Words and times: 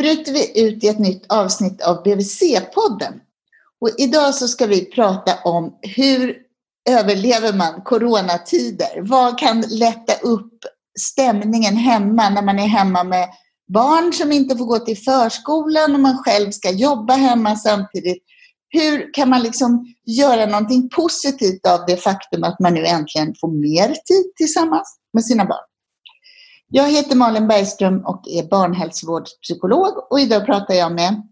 bryter 0.00 0.32
vi 0.32 0.62
ut 0.66 0.84
i 0.84 0.88
ett 0.88 0.98
nytt 0.98 1.32
avsnitt 1.32 1.82
av 1.82 2.02
BVC-podden. 2.04 3.20
Och 3.80 3.90
idag 3.98 4.34
så 4.34 4.48
ska 4.48 4.66
vi 4.66 4.84
prata 4.84 5.34
om 5.44 5.78
hur 5.96 6.36
överlever 6.88 7.52
man 7.52 7.82
coronatider? 7.82 9.02
Vad 9.02 9.38
kan 9.38 9.60
lätta 9.60 10.12
upp 10.22 10.52
stämningen 11.00 11.76
hemma 11.76 12.30
när 12.30 12.42
man 12.42 12.58
är 12.58 12.66
hemma 12.66 13.04
med 13.04 13.28
barn 13.72 14.12
som 14.12 14.32
inte 14.32 14.56
får 14.56 14.64
gå 14.64 14.78
till 14.78 14.98
förskolan 14.98 15.94
och 15.94 16.00
man 16.00 16.18
själv 16.24 16.50
ska 16.50 16.70
jobba 16.70 17.14
hemma 17.14 17.56
samtidigt. 17.56 18.22
Hur 18.68 19.14
kan 19.14 19.28
man 19.28 19.42
liksom 19.42 19.94
göra 20.06 20.46
någonting 20.46 20.88
positivt 20.96 21.66
av 21.66 21.86
det 21.86 21.96
faktum 21.96 22.44
att 22.44 22.60
man 22.60 22.74
nu 22.74 22.86
äntligen 22.86 23.34
får 23.40 23.48
mer 23.48 23.88
tid 23.88 24.32
tillsammans 24.36 24.98
med 25.12 25.24
sina 25.24 25.44
barn? 25.44 25.69
Jag 26.72 26.90
heter 26.90 27.16
Malin 27.16 27.48
Bergström 27.48 28.06
och 28.06 28.22
är 28.28 28.48
barnhälsovårdspsykolog 28.48 30.12
och 30.12 30.20
idag 30.20 30.46
pratar 30.46 30.74
jag 30.74 30.92
med 30.92 31.22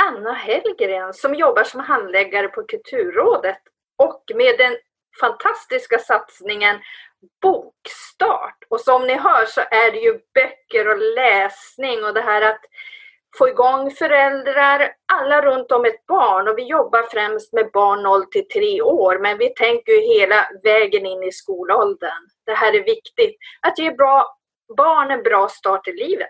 Anna 0.00 0.32
Hellgren 0.32 1.12
som 1.14 1.34
jobbar 1.34 1.64
som 1.64 1.80
handläggare 1.80 2.48
på 2.48 2.62
Kulturrådet 2.62 3.62
och 3.96 4.22
med 4.34 4.58
den 4.58 4.76
fantastiska 5.20 5.98
satsningen 5.98 6.76
Bokstart. 7.42 8.58
Och 8.70 8.80
som 8.80 9.06
ni 9.06 9.14
hör 9.14 9.46
så 9.46 9.60
är 9.60 9.92
det 9.92 9.98
ju 9.98 10.12
böcker 10.12 10.88
och 10.88 10.98
läsning 11.16 12.04
och 12.04 12.14
det 12.14 12.20
här 12.20 12.42
att 12.42 12.60
få 13.38 13.48
igång 13.48 13.90
föräldrar, 13.90 14.92
alla 15.12 15.42
runt 15.42 15.72
om 15.72 15.84
ett 15.84 16.06
barn 16.06 16.48
och 16.48 16.58
vi 16.58 16.62
jobbar 16.62 17.02
främst 17.10 17.52
med 17.52 17.70
barn 17.72 18.02
0 18.02 18.26
till 18.26 18.48
3 18.48 18.82
år 18.82 19.18
men 19.18 19.38
vi 19.38 19.54
tänker 19.54 19.92
ju 19.92 20.00
hela 20.00 20.46
vägen 20.62 21.06
in 21.06 21.22
i 21.22 21.32
skolåldern. 21.32 22.28
Det 22.46 22.54
här 22.54 22.74
är 22.74 22.84
viktigt, 22.84 23.36
att 23.60 23.78
ge 23.78 23.90
bra, 23.90 24.35
barn 24.76 25.10
en 25.10 25.22
bra 25.22 25.48
start 25.48 25.88
i 25.88 25.92
livet. 25.92 26.28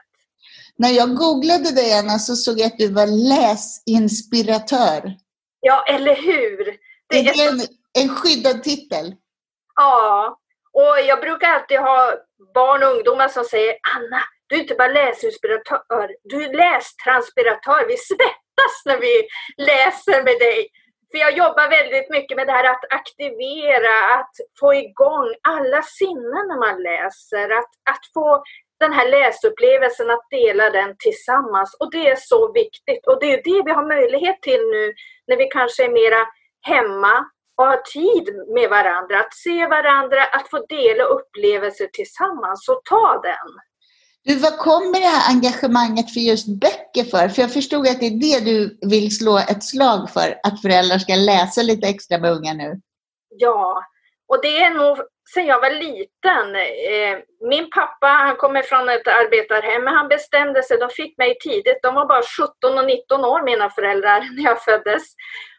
När 0.76 0.90
jag 0.90 1.16
googlade 1.16 1.74
dig 1.74 1.98
Anna 1.98 2.18
så 2.18 2.36
såg 2.36 2.58
jag 2.58 2.66
att 2.66 2.78
du 2.78 2.92
var 2.92 3.06
läsinspiratör. 3.06 5.14
Ja, 5.60 5.84
eller 5.88 6.16
hur? 6.16 6.76
Det 7.08 7.18
är, 7.18 7.44
är 7.44 7.48
en, 7.48 7.60
en 7.98 8.08
skyddad 8.08 8.62
titel. 8.62 9.14
Ja, 9.74 10.38
och 10.72 11.00
jag 11.08 11.20
brukar 11.20 11.48
alltid 11.48 11.78
ha 11.78 12.12
barn 12.54 12.82
och 12.82 12.88
ungdomar 12.88 13.28
som 13.28 13.44
säger 13.44 13.76
Anna, 13.96 14.22
du 14.46 14.56
är 14.56 14.60
inte 14.60 14.74
bara 14.74 14.88
läsinspiratör, 14.88 16.16
du 16.24 16.44
är 16.44 16.52
lästranspiratör. 16.52 17.88
Vi 17.88 17.96
svettas 17.96 18.82
när 18.84 19.00
vi 19.00 19.28
läser 19.56 20.24
med 20.24 20.38
dig. 20.38 20.68
För 21.16 21.20
jag 21.20 21.36
jobbar 21.36 21.70
väldigt 21.70 22.10
mycket 22.10 22.36
med 22.36 22.46
det 22.46 22.52
här 22.52 22.70
att 22.70 22.84
aktivera, 22.90 24.14
att 24.14 24.34
få 24.60 24.74
igång 24.74 25.34
alla 25.48 25.82
sinnen 25.82 26.44
när 26.48 26.58
man 26.66 26.82
läser. 26.82 27.50
Att, 27.58 27.70
att 27.90 28.04
få 28.14 28.42
den 28.80 28.92
här 28.92 29.08
läsupplevelsen, 29.10 30.10
att 30.10 30.26
dela 30.30 30.70
den 30.70 30.96
tillsammans. 30.98 31.76
Och 31.80 31.90
det 31.92 32.08
är 32.08 32.16
så 32.16 32.52
viktigt. 32.52 33.06
Och 33.06 33.20
det 33.20 33.32
är 33.32 33.42
det 33.44 33.62
vi 33.64 33.70
har 33.70 33.88
möjlighet 33.88 34.42
till 34.42 34.60
nu 34.60 34.94
när 35.26 35.36
vi 35.36 35.46
kanske 35.46 35.84
är 35.84 35.90
mera 35.90 36.26
hemma 36.62 37.24
och 37.56 37.66
ha 37.66 37.82
tid 37.92 38.26
med 38.54 38.70
varandra, 38.70 39.20
att 39.20 39.34
se 39.34 39.66
varandra, 39.66 40.24
att 40.24 40.50
få 40.50 40.66
dela 40.68 41.04
upplevelser 41.04 41.86
tillsammans. 41.86 42.64
Så 42.64 42.74
ta 42.74 43.20
den! 43.22 43.50
Du, 44.26 44.38
vad 44.38 44.58
kommer 44.58 45.00
det 45.00 45.06
här 45.06 45.34
engagemanget 45.34 46.12
för 46.14 46.20
just 46.20 46.48
böcker 46.48 47.04
för? 47.10 47.28
För 47.28 47.42
jag 47.42 47.52
förstod 47.52 47.88
att 47.88 48.00
det 48.00 48.06
är 48.06 48.20
det 48.26 48.44
du 48.50 48.78
vill 48.90 49.16
slå 49.18 49.38
ett 49.38 49.64
slag 49.64 50.10
för, 50.10 50.28
att 50.42 50.62
föräldrar 50.62 50.98
ska 50.98 51.14
läsa 51.14 51.62
lite 51.62 51.88
extra 51.88 52.18
med 52.18 52.32
unga 52.32 52.52
nu. 52.52 52.80
Ja, 53.28 53.82
och 54.28 54.42
det 54.42 54.62
är 54.62 54.70
nog 54.70 54.98
sen 55.34 55.46
jag 55.46 55.60
var 55.60 55.70
liten. 55.70 56.46
Eh, 56.56 57.18
min 57.50 57.70
pappa, 57.70 58.06
han 58.06 58.36
kommer 58.36 58.62
från 58.62 58.88
ett 58.88 59.08
arbetarhem, 59.08 59.84
men 59.84 59.94
han 59.94 60.08
bestämde 60.08 60.62
sig, 60.62 60.78
de 60.78 60.90
fick 60.90 61.18
mig 61.18 61.38
tidigt. 61.40 61.82
De 61.82 61.94
var 61.94 62.06
bara 62.06 62.22
17 62.22 62.78
och 62.78 62.86
19 62.86 63.24
år, 63.24 63.42
mina 63.42 63.70
föräldrar, 63.70 64.20
när 64.36 64.44
jag 64.44 64.62
föddes. 64.64 65.02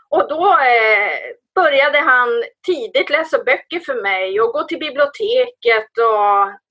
Och 0.10 0.30
då 0.30 0.44
eh, 0.52 1.18
började 1.56 2.00
han 2.00 2.30
tidigt 2.66 3.10
läsa 3.10 3.44
böcker 3.44 3.80
för 3.80 4.02
mig 4.02 4.42
och 4.42 4.54
gå 4.54 4.64
till 4.64 4.80
biblioteket 4.80 5.92
och, 5.98 6.67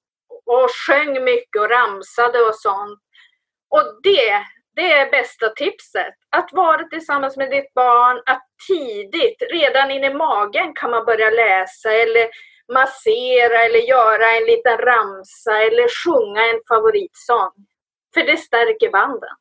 och 0.67 0.77
sjöng 0.87 1.25
mycket 1.25 1.61
och 1.63 1.71
ramsade 1.71 2.39
och 2.49 2.59
sånt. 2.67 3.01
Och 3.75 3.85
det, 4.03 4.31
det 4.77 4.89
är 4.99 5.11
bästa 5.19 5.47
tipset. 5.63 6.15
Att 6.37 6.49
vara 6.53 6.85
tillsammans 6.93 7.37
med 7.37 7.51
ditt 7.51 7.75
barn, 7.75 8.17
att 8.33 8.45
tidigt, 8.69 9.41
redan 9.53 9.91
in 9.91 10.05
i 10.05 10.15
magen 10.15 10.69
kan 10.79 10.91
man 10.91 11.05
börja 11.11 11.31
läsa 11.31 11.89
eller 12.03 12.27
massera 12.79 13.59
eller 13.67 13.83
göra 13.95 14.27
en 14.37 14.47
liten 14.53 14.79
ramsa 14.91 15.53
eller 15.67 15.87
sjunga 16.01 16.43
en 16.51 16.61
favoritsång. 16.69 17.55
För 18.15 18.23
det 18.31 18.37
stärker 18.37 18.91
banden. 18.91 19.35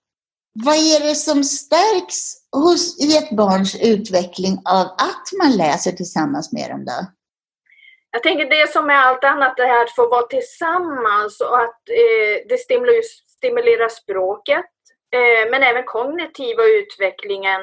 Vad 0.65 0.75
är 0.75 0.99
det 1.07 1.15
som 1.15 1.43
stärks 1.43 2.19
hos, 2.51 3.03
i 3.03 3.17
ett 3.17 3.31
barns 3.37 3.75
utveckling 3.81 4.61
av 4.65 4.85
att 4.85 5.25
man 5.41 5.51
läser 5.57 5.91
tillsammans 5.91 6.53
med 6.53 6.69
dem 6.69 6.85
då? 6.85 6.99
Jag 8.15 8.23
tänker 8.23 8.49
det 8.49 8.71
som 8.71 8.87
med 8.87 9.05
allt 9.05 9.23
annat, 9.23 9.57
det 9.57 9.65
här 9.65 9.83
att 9.83 9.95
få 9.95 10.09
vara 10.09 10.27
tillsammans 10.27 11.41
och 11.41 11.59
att 11.59 11.89
eh, 11.89 12.47
det 12.49 12.57
stimulerar, 13.37 13.89
språket, 13.89 14.65
eh, 15.15 15.51
men 15.51 15.63
även 15.63 15.83
kognitiva 15.83 16.63
utvecklingen. 16.63 17.61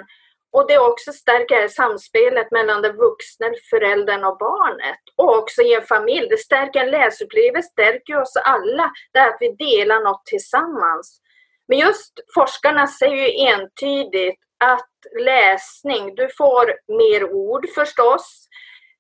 Och 0.52 0.66
det 0.68 0.78
också 0.78 1.12
stärker 1.12 1.68
samspelet 1.68 2.50
mellan 2.50 2.82
den 2.82 2.96
vuxna 2.96 3.46
föräldern 3.70 4.24
och 4.24 4.38
barnet. 4.38 5.00
Och 5.16 5.38
också 5.38 5.62
i 5.62 5.74
en 5.74 5.82
familj. 5.82 6.28
Det 6.28 6.36
stärker 6.36 6.80
en 6.80 6.90
läsupplevelse, 6.90 7.68
stärker 7.68 8.20
oss 8.20 8.36
alla. 8.36 8.92
Det 9.12 9.18
är 9.18 9.28
att 9.28 9.36
vi 9.40 9.52
delar 9.52 10.00
något 10.00 10.26
tillsammans. 10.26 11.20
Men 11.68 11.78
just 11.78 12.12
forskarna 12.34 12.86
säger 12.86 13.16
ju 13.16 13.46
entydigt 13.46 14.40
att 14.64 15.20
läsning, 15.20 16.14
du 16.14 16.28
får 16.38 16.74
mer 16.98 17.32
ord 17.32 17.66
förstås. 17.74 18.48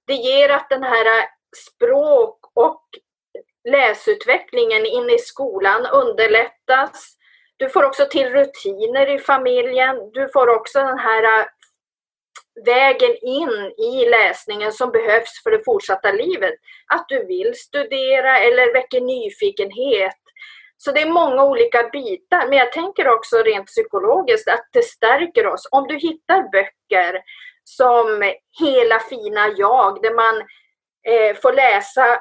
Det 0.06 0.14
ger 0.14 0.48
att 0.48 0.70
den 0.70 0.82
här 0.82 1.26
språk 1.56 2.38
och 2.54 2.82
läsutvecklingen 3.68 4.86
in 4.86 5.10
i 5.10 5.18
skolan 5.18 5.86
underlättas. 5.86 7.16
Du 7.56 7.68
får 7.68 7.84
också 7.84 8.06
till 8.10 8.26
rutiner 8.26 9.14
i 9.14 9.18
familjen. 9.18 10.10
Du 10.12 10.28
får 10.28 10.48
också 10.48 10.78
den 10.78 10.98
här 10.98 11.40
äh, 11.40 11.46
vägen 12.64 13.16
in 13.22 13.72
i 13.78 14.08
läsningen 14.08 14.72
som 14.72 14.90
behövs 14.90 15.42
för 15.42 15.50
det 15.50 15.64
fortsatta 15.64 16.12
livet. 16.12 16.54
Att 16.86 17.04
du 17.08 17.26
vill 17.26 17.54
studera 17.54 18.38
eller 18.38 18.72
väcker 18.72 19.00
nyfikenhet 19.00 20.22
så 20.84 20.92
det 20.92 21.02
är 21.02 21.10
många 21.10 21.44
olika 21.44 21.88
bitar. 21.92 22.48
Men 22.48 22.58
jag 22.58 22.72
tänker 22.72 23.08
också 23.08 23.36
rent 23.36 23.66
psykologiskt 23.66 24.48
att 24.48 24.68
det 24.72 24.84
stärker 24.84 25.46
oss. 25.46 25.68
Om 25.70 25.86
du 25.88 25.96
hittar 25.98 26.50
böcker 26.50 27.22
som 27.64 28.32
Hela 28.60 28.98
fina 29.00 29.48
jag, 29.56 30.02
där 30.02 30.14
man 30.14 30.42
eh, 31.08 31.36
får 31.42 31.52
läsa 31.52 32.18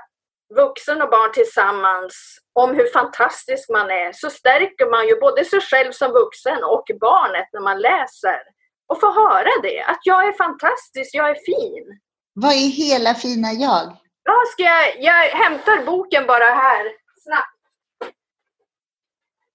vuxen 0.56 1.02
och 1.02 1.10
barn 1.10 1.32
tillsammans 1.34 2.38
om 2.54 2.76
hur 2.76 2.88
fantastisk 2.94 3.70
man 3.70 3.92
är, 3.92 4.12
så 4.12 4.30
stärker 4.30 4.92
man 4.92 5.08
ju 5.08 5.20
både 5.20 5.46
sig 5.46 5.62
själv 5.62 5.92
som 5.92 6.12
vuxen 6.12 6.64
och 6.64 6.86
barnet 7.00 7.48
när 7.54 7.62
man 7.62 7.80
läser. 7.80 8.40
Och 8.88 9.00
får 9.00 9.14
höra 9.14 9.62
det, 9.64 9.82
att 9.82 10.00
jag 10.04 10.28
är 10.28 10.32
fantastisk, 10.32 11.16
jag 11.16 11.30
är 11.30 11.36
fin. 11.46 12.00
Vad 12.34 12.52
är 12.52 12.70
hela 12.84 13.14
fina 13.14 13.52
jag? 13.52 13.98
Ja, 14.24 14.44
ska 14.52 14.64
jag, 14.64 15.00
jag 15.00 15.30
hämtar 15.30 15.86
boken 15.86 16.28
bara 16.28 16.46
här, 16.46 16.84
snabbt. 17.24 17.58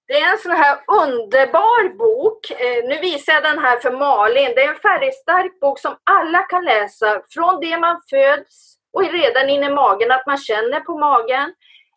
Det 0.08 0.20
är 0.20 0.32
en 0.32 0.38
sån 0.38 0.52
här 0.52 0.78
underbar 0.86 1.96
bok. 1.96 2.50
Eh, 2.50 2.88
nu 2.88 3.00
visar 3.00 3.32
jag 3.32 3.42
den 3.42 3.58
här 3.58 3.78
för 3.78 3.90
Malin. 3.90 4.52
Det 4.54 4.64
är 4.64 4.68
en 4.68 4.80
färgstark 4.80 5.60
bok 5.60 5.78
som 5.78 5.96
alla 6.04 6.42
kan 6.42 6.64
läsa 6.64 7.22
från 7.30 7.60
det 7.60 7.78
man 7.78 8.00
föds 8.10 8.76
och 8.96 9.12
redan 9.12 9.50
inne 9.50 9.66
i 9.66 9.74
magen, 9.74 10.12
att 10.12 10.26
man 10.26 10.38
känner 10.38 10.80
på 10.80 10.98
magen. 10.98 11.54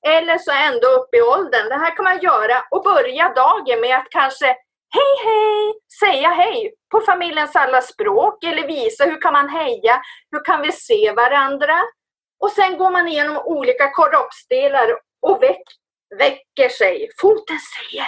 Eller 0.07 0.37
så 0.37 0.51
ändå 0.51 0.87
upp 0.87 1.15
i 1.15 1.21
åldern. 1.21 1.69
Det 1.69 1.75
här 1.83 1.95
kan 1.95 2.03
man 2.03 2.19
göra 2.19 2.57
och 2.71 2.83
börja 2.83 3.33
dagen 3.33 3.81
med 3.81 3.97
att 3.97 4.09
kanske 4.09 4.45
hej 4.97 5.13
hej, 5.25 5.73
säga 5.99 6.29
hej 6.29 6.73
på 6.91 7.01
familjens 7.01 7.55
alla 7.55 7.81
språk 7.81 8.43
eller 8.43 8.67
visa 8.67 9.03
hur 9.03 9.21
kan 9.21 9.33
man 9.33 9.49
heja, 9.49 10.01
hur 10.31 10.45
kan 10.45 10.61
vi 10.61 10.71
se 10.71 11.11
varandra? 11.11 11.75
Och 12.43 12.51
sen 12.51 12.77
går 12.77 12.91
man 12.91 13.07
igenom 13.07 13.37
olika 13.37 13.87
kroppsdelar 13.93 14.87
och 15.21 15.43
väck 15.43 15.67
väcker 16.17 16.69
sig. 16.69 17.09
Foten 17.21 17.59
säger 17.59 18.07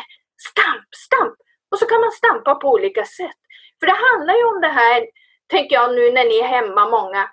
stamp, 0.49 0.89
stamp. 0.95 1.37
Och 1.71 1.79
så 1.79 1.85
kan 1.85 2.01
man 2.01 2.11
stampa 2.11 2.55
på 2.55 2.67
olika 2.67 3.05
sätt. 3.05 3.39
För 3.79 3.87
det 3.87 3.97
handlar 4.07 4.33
ju 4.33 4.43
om 4.43 4.61
det 4.61 4.73
här, 4.81 5.05
tänker 5.49 5.75
jag 5.75 5.95
nu 5.95 6.11
när 6.11 6.25
ni 6.25 6.37
är 6.39 6.47
hemma 6.47 6.89
många, 6.89 7.29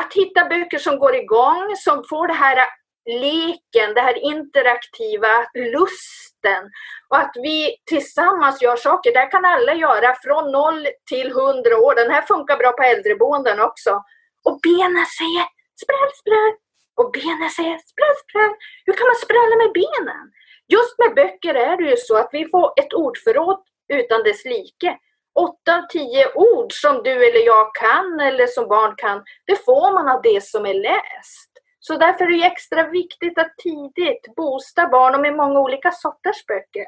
att 0.00 0.14
hitta 0.14 0.44
böcker 0.44 0.78
som 0.78 0.98
går 0.98 1.14
igång, 1.14 1.76
som 1.76 2.04
får 2.08 2.26
det 2.26 2.34
här 2.34 2.58
leken, 3.06 3.94
det 3.94 4.00
här 4.00 4.18
interaktiva, 4.18 5.46
lusten. 5.54 6.70
Och 7.08 7.18
att 7.18 7.32
vi 7.42 7.76
tillsammans 7.86 8.62
gör 8.62 8.76
saker. 8.76 9.12
Det 9.12 9.18
här 9.18 9.30
kan 9.30 9.44
alla 9.44 9.74
göra 9.74 10.14
från 10.22 10.52
noll 10.52 10.88
till 11.10 11.32
hundra 11.32 11.78
år. 11.78 11.94
Den 11.94 12.10
här 12.10 12.22
funkar 12.22 12.56
bra 12.56 12.72
på 12.72 12.82
äldreboenden 12.82 13.60
också. 13.60 14.02
Och 14.44 14.60
benen 14.62 15.06
säger 15.18 15.44
spräll, 15.82 16.12
spräll. 16.20 16.54
Och 16.96 17.10
benen 17.12 17.50
säger 17.50 17.78
spräll, 17.78 18.16
spräll. 18.24 18.54
Hur 18.86 18.92
kan 18.92 19.06
man 19.06 19.16
sprälla 19.26 19.56
med 19.62 19.72
benen? 19.80 20.24
Just 20.68 20.98
med 20.98 21.14
böcker 21.14 21.54
är 21.54 21.76
det 21.76 21.90
ju 21.90 21.96
så 21.96 22.16
att 22.16 22.28
vi 22.32 22.48
får 22.48 22.72
ett 22.76 22.92
ordförråd 22.92 23.58
utan 23.88 24.22
dess 24.22 24.44
like. 24.44 24.98
Åtta 25.34 25.78
av 25.78 25.82
tio 25.92 26.24
ord 26.34 26.72
som 26.72 27.02
du 27.04 27.10
eller 27.10 27.46
jag 27.46 27.74
kan 27.74 28.20
eller 28.20 28.46
som 28.46 28.68
barn 28.68 28.94
kan, 28.96 29.22
det 29.46 29.64
får 29.64 29.94
man 29.94 30.08
av 30.08 30.22
det 30.22 30.44
som 30.44 30.66
är 30.66 30.74
läst. 30.74 31.52
Så 31.80 31.96
därför 31.96 32.24
är 32.24 32.38
det 32.38 32.46
extra 32.46 32.90
viktigt 32.90 33.38
att 33.38 33.52
tidigt 33.62 34.34
boosta 34.36 34.88
barn 34.88 35.22
med 35.22 35.36
många 35.36 35.60
olika 35.60 35.90
sorters 35.92 36.46
böcker. 36.46 36.86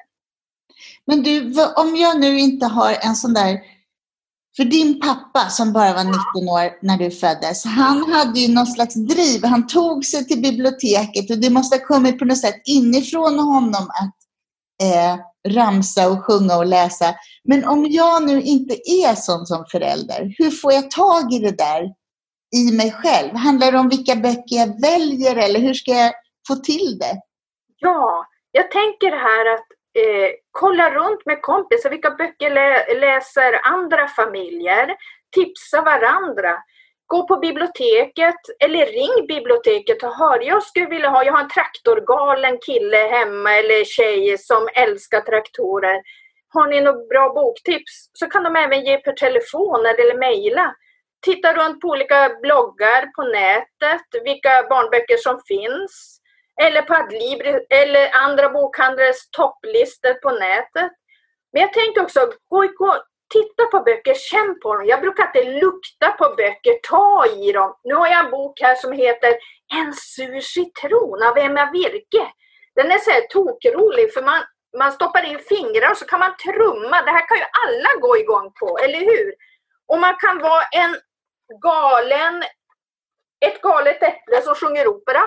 Men 1.06 1.22
du, 1.22 1.64
om 1.76 1.96
jag 1.96 2.20
nu 2.20 2.38
inte 2.38 2.66
har 2.66 2.92
en 3.02 3.16
sån 3.16 3.34
där 3.34 3.60
för 4.56 4.64
din 4.64 5.00
pappa 5.00 5.48
som 5.48 5.72
bara 5.72 5.92
var 5.92 6.04
19 6.04 6.48
år 6.48 6.86
när 6.86 6.98
du 6.98 7.10
föddes, 7.10 7.64
han 7.64 8.12
hade 8.12 8.40
ju 8.40 8.54
någon 8.54 8.66
slags 8.66 8.94
driv. 8.94 9.44
Han 9.44 9.66
tog 9.66 10.04
sig 10.04 10.26
till 10.26 10.42
biblioteket 10.42 11.30
och 11.30 11.38
det 11.38 11.50
måste 11.50 11.76
ha 11.76 11.86
kommit 11.86 12.18
på 12.18 12.24
något 12.24 12.38
sätt 12.38 12.62
inifrån 12.64 13.38
honom 13.38 13.90
att 14.02 14.16
eh, 14.82 15.16
ramsa 15.54 16.08
och 16.08 16.24
sjunga 16.24 16.56
och 16.56 16.66
läsa. 16.66 17.14
Men 17.44 17.64
om 17.64 17.86
jag 17.90 18.26
nu 18.26 18.42
inte 18.42 18.74
är 18.74 19.14
sån 19.14 19.46
som 19.46 19.64
förälder, 19.70 20.34
hur 20.38 20.50
får 20.50 20.72
jag 20.72 20.90
tag 20.90 21.32
i 21.32 21.38
det 21.38 21.58
där 21.58 21.82
i 22.56 22.76
mig 22.76 22.92
själv? 22.92 23.34
Handlar 23.36 23.72
det 23.72 23.78
om 23.78 23.88
vilka 23.88 24.16
böcker 24.16 24.56
jag 24.56 24.80
väljer 24.80 25.36
eller 25.36 25.60
hur 25.60 25.74
ska 25.74 25.90
jag 25.90 26.12
få 26.48 26.54
till 26.54 26.98
det? 26.98 27.20
Ja, 27.78 28.26
jag 28.52 28.70
tänker 28.70 29.10
här 29.10 29.54
att 29.54 29.66
eh, 29.98 30.30
kolla 30.50 30.90
runt 30.90 31.26
med 31.26 31.42
kompisar. 31.42 31.90
Vilka 31.90 32.10
böcker 32.10 32.50
lä 32.50 32.94
läser 33.00 33.66
andra 33.66 34.08
familjer? 34.08 34.96
Tipsa 35.34 35.82
varandra. 35.82 36.58
Gå 37.06 37.28
på 37.28 37.36
biblioteket 37.36 38.40
eller 38.60 38.86
ring 38.86 39.26
biblioteket 39.26 40.02
och 40.02 40.14
hör, 40.14 40.40
jag 40.40 40.62
skulle 40.62 40.86
vilja 40.86 41.08
ha, 41.08 41.24
jag 41.24 41.32
har 41.32 41.40
en 41.40 41.48
traktorgalen 41.48 42.58
kille 42.66 42.96
hemma 42.96 43.52
eller 43.52 43.84
tjej 43.84 44.38
som 44.38 44.68
älskar 44.74 45.20
traktorer. 45.20 46.02
Har 46.48 46.66
ni 46.66 46.80
något 46.80 47.08
bra 47.08 47.32
boktips 47.34 48.10
så 48.12 48.26
kan 48.26 48.44
de 48.44 48.56
även 48.56 48.84
ge 48.84 48.96
per 48.96 49.12
telefon 49.12 49.86
eller 49.86 50.18
mejla. 50.18 50.74
Titta 51.24 51.54
runt 51.54 51.80
på 51.80 51.88
olika 51.88 52.36
bloggar 52.42 53.06
på 53.16 53.22
nätet, 53.22 54.24
vilka 54.24 54.66
barnböcker 54.70 55.16
som 55.16 55.40
finns 55.48 56.20
eller 56.62 56.82
på 56.82 56.94
Adlibri, 56.94 57.66
eller 57.70 58.10
andra 58.12 58.48
bokhandlares 58.48 59.30
topplistor 59.30 60.14
på 60.14 60.30
nätet. 60.30 60.92
Men 61.52 61.62
jag 61.62 61.72
tänkte 61.72 62.00
också, 62.00 62.20
gå, 62.48 62.60
gå, 62.78 62.96
titta 63.32 63.64
på 63.66 63.80
böcker, 63.80 64.14
känn 64.14 64.60
på 64.60 64.74
dem. 64.74 64.86
Jag 64.86 65.00
brukar 65.00 65.26
inte 65.26 65.60
lukta 65.60 66.10
på 66.10 66.34
böcker, 66.36 66.78
ta 66.82 67.26
i 67.26 67.52
dem. 67.52 67.76
Nu 67.84 67.94
har 67.94 68.06
jag 68.06 68.24
en 68.24 68.30
bok 68.30 68.60
här 68.60 68.74
som 68.74 68.92
heter 68.92 69.36
En 69.74 69.92
sur 69.92 70.40
citron 70.40 71.22
av 71.22 71.38
Emma 71.38 71.70
Virke. 71.70 72.32
Den 72.74 72.90
är 72.90 72.98
så 72.98 73.10
här 73.10 73.20
tokrolig 73.20 74.14
för 74.14 74.22
man, 74.22 74.42
man 74.78 74.92
stoppar 74.92 75.24
in 75.24 75.38
fingrar 75.38 75.90
och 75.90 75.96
så 75.96 76.04
kan 76.04 76.20
man 76.20 76.36
trumma. 76.36 77.02
Det 77.02 77.10
här 77.10 77.28
kan 77.28 77.38
ju 77.38 77.44
alla 77.64 78.00
gå 78.00 78.16
igång 78.16 78.52
på, 78.60 78.78
eller 78.78 79.00
hur? 79.00 79.34
Och 79.88 80.00
man 80.00 80.14
kan 80.16 80.38
vara 80.38 80.62
en 80.72 80.96
galen 81.62 82.44
ett 83.46 83.60
galet 83.62 84.02
äpple 84.02 84.42
som 84.42 84.54
sjunger 84.54 84.88
opera. 84.88 85.22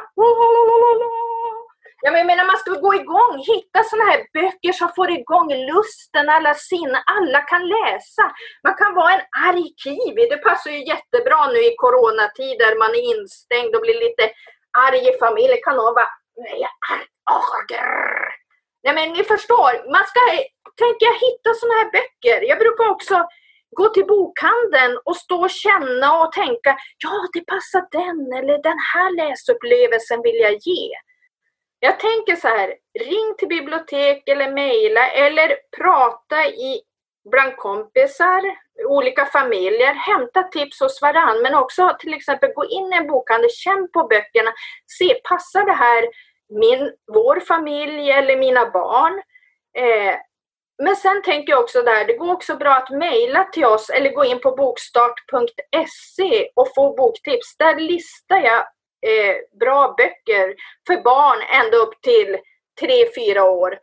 Ja, 2.01 2.11
men 2.11 2.17
jag 2.17 2.27
menar, 2.27 2.45
man 2.45 2.57
ska 2.57 2.71
gå 2.71 2.93
igång, 3.01 3.33
hitta 3.53 3.83
sådana 3.83 4.09
här 4.11 4.21
böcker 4.33 4.73
som 4.79 4.89
får 4.95 5.09
igång 5.11 5.49
lusten, 5.69 6.29
alla 6.29 6.53
sinnen. 6.53 7.01
Alla 7.17 7.39
kan 7.51 7.63
läsa. 7.75 8.25
Man 8.63 8.75
kan 8.75 8.93
vara 8.95 9.13
en 9.13 9.25
arg 9.49 9.67
kiwi. 9.83 10.23
Det 10.29 10.37
passar 10.37 10.71
ju 10.71 10.81
jättebra 10.93 11.47
nu 11.53 11.59
i 11.69 11.75
coronatider. 11.83 12.79
Man 12.83 12.93
är 12.99 13.03
instängd 13.13 13.75
och 13.75 13.81
blir 13.85 13.99
lite 14.05 14.23
arg 14.87 15.01
i 15.09 15.19
familjen. 15.23 15.59
Kan 15.63 15.75
någon 15.75 15.97
bara, 15.99 16.11
nu 16.35 16.45
är 16.55 16.59
jag 16.65 16.73
är 16.91 16.95
arg. 16.95 17.07
Oh, 17.37 17.51
Nej, 18.83 18.93
men 18.95 19.13
ni 19.13 19.23
förstår. 19.23 19.71
Man 19.95 20.05
ska, 20.11 20.21
tänka, 20.83 21.07
hitta 21.25 21.49
sådana 21.59 21.77
här 21.79 21.89
böcker. 21.97 22.39
Jag 22.51 22.59
brukar 22.59 22.89
också 22.95 23.15
gå 23.79 23.89
till 23.89 24.05
bokhandeln 24.05 24.93
och 25.05 25.15
stå 25.15 25.37
och 25.41 25.49
känna 25.65 26.07
och 26.21 26.31
tänka, 26.31 26.77
ja 27.03 27.13
det 27.33 27.45
passar 27.53 27.83
den 27.91 28.19
eller 28.37 28.57
den 28.69 28.79
här 28.93 29.09
läsupplevelsen 29.21 30.21
vill 30.21 30.39
jag 30.45 30.53
ge. 30.53 30.89
Jag 31.79 31.99
tänker 31.99 32.35
så 32.35 32.47
här, 32.47 32.73
ring 32.99 33.35
till 33.37 33.47
bibliotek 33.47 34.29
eller 34.29 34.51
mejla 34.51 35.09
eller 35.09 35.57
prata 35.77 36.45
i, 36.45 36.81
bland 37.31 37.57
kompisar, 37.57 38.41
olika 38.85 39.25
familjer, 39.25 39.93
hämta 39.93 40.43
tips 40.43 40.79
hos 40.79 41.01
varann 41.01 41.41
men 41.41 41.55
också 41.55 41.97
till 41.99 42.13
exempel 42.13 42.53
gå 42.55 42.65
in 42.65 42.93
i 42.93 42.95
en 42.95 43.07
bokhandel, 43.07 43.49
känn 43.49 43.89
på 43.93 44.03
böckerna, 44.03 44.53
se 44.97 45.13
passar 45.13 45.65
det 45.65 45.73
här 45.73 46.07
min, 46.49 46.93
vår 47.13 47.39
familj 47.39 48.11
eller 48.11 48.37
mina 48.37 48.69
barn? 48.69 49.21
Eh, 49.77 50.15
men 50.83 50.95
sen 50.95 51.21
tänker 51.21 51.53
jag 51.53 51.63
också 51.63 51.81
där, 51.81 52.05
det 52.05 52.17
går 52.17 52.33
också 52.33 52.55
bra 52.57 52.75
att 52.75 52.89
mejla 52.89 53.43
till 53.43 53.65
oss 53.65 53.89
eller 53.89 54.13
gå 54.13 54.25
in 54.25 54.39
på 54.39 54.51
bokstart.se 54.51 56.49
och 56.55 56.73
få 56.75 56.95
boktips. 56.95 57.57
Där 57.57 57.75
listar 57.75 58.37
jag 58.37 58.65
eh, 59.01 59.59
bra 59.59 59.95
böcker 59.97 60.55
för 60.87 61.03
barn 61.03 61.39
ända 61.61 61.77
upp 61.77 62.01
till 62.01 62.37
3-4 62.81 63.39
år. 63.39 63.79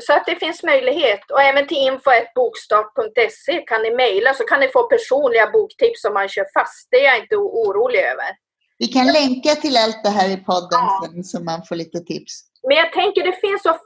Så 0.00 0.12
att 0.12 0.26
det 0.26 0.36
finns 0.36 0.62
möjlighet. 0.62 1.30
Och 1.30 1.42
även 1.42 1.66
till 1.66 1.76
info.bokstart.se 1.76 3.58
kan 3.66 3.82
ni 3.82 3.90
mejla 3.90 4.34
så 4.34 4.44
kan 4.44 4.60
ni 4.60 4.68
få 4.68 4.82
personliga 4.82 5.50
boktips 5.50 6.04
om 6.04 6.14
man 6.14 6.28
kör 6.28 6.46
fast. 6.54 6.88
Det 6.90 6.96
är 6.96 7.04
jag 7.04 7.18
inte 7.18 7.36
orolig 7.36 8.00
över. 8.00 8.30
Vi 8.78 8.88
kan 8.88 9.06
länka 9.06 9.54
till 9.54 9.76
allt 9.76 10.04
det 10.04 10.10
här 10.10 10.28
i 10.28 10.36
podden 10.36 10.80
ja. 10.80 11.08
sen 11.12 11.24
så 11.24 11.42
man 11.42 11.64
får 11.68 11.76
lite 11.76 11.98
tips. 11.98 12.32
Men 12.68 12.76
jag 12.76 12.92
tänker 12.92 13.24
det 13.24 13.40
finns 13.40 13.62
så 13.62 13.76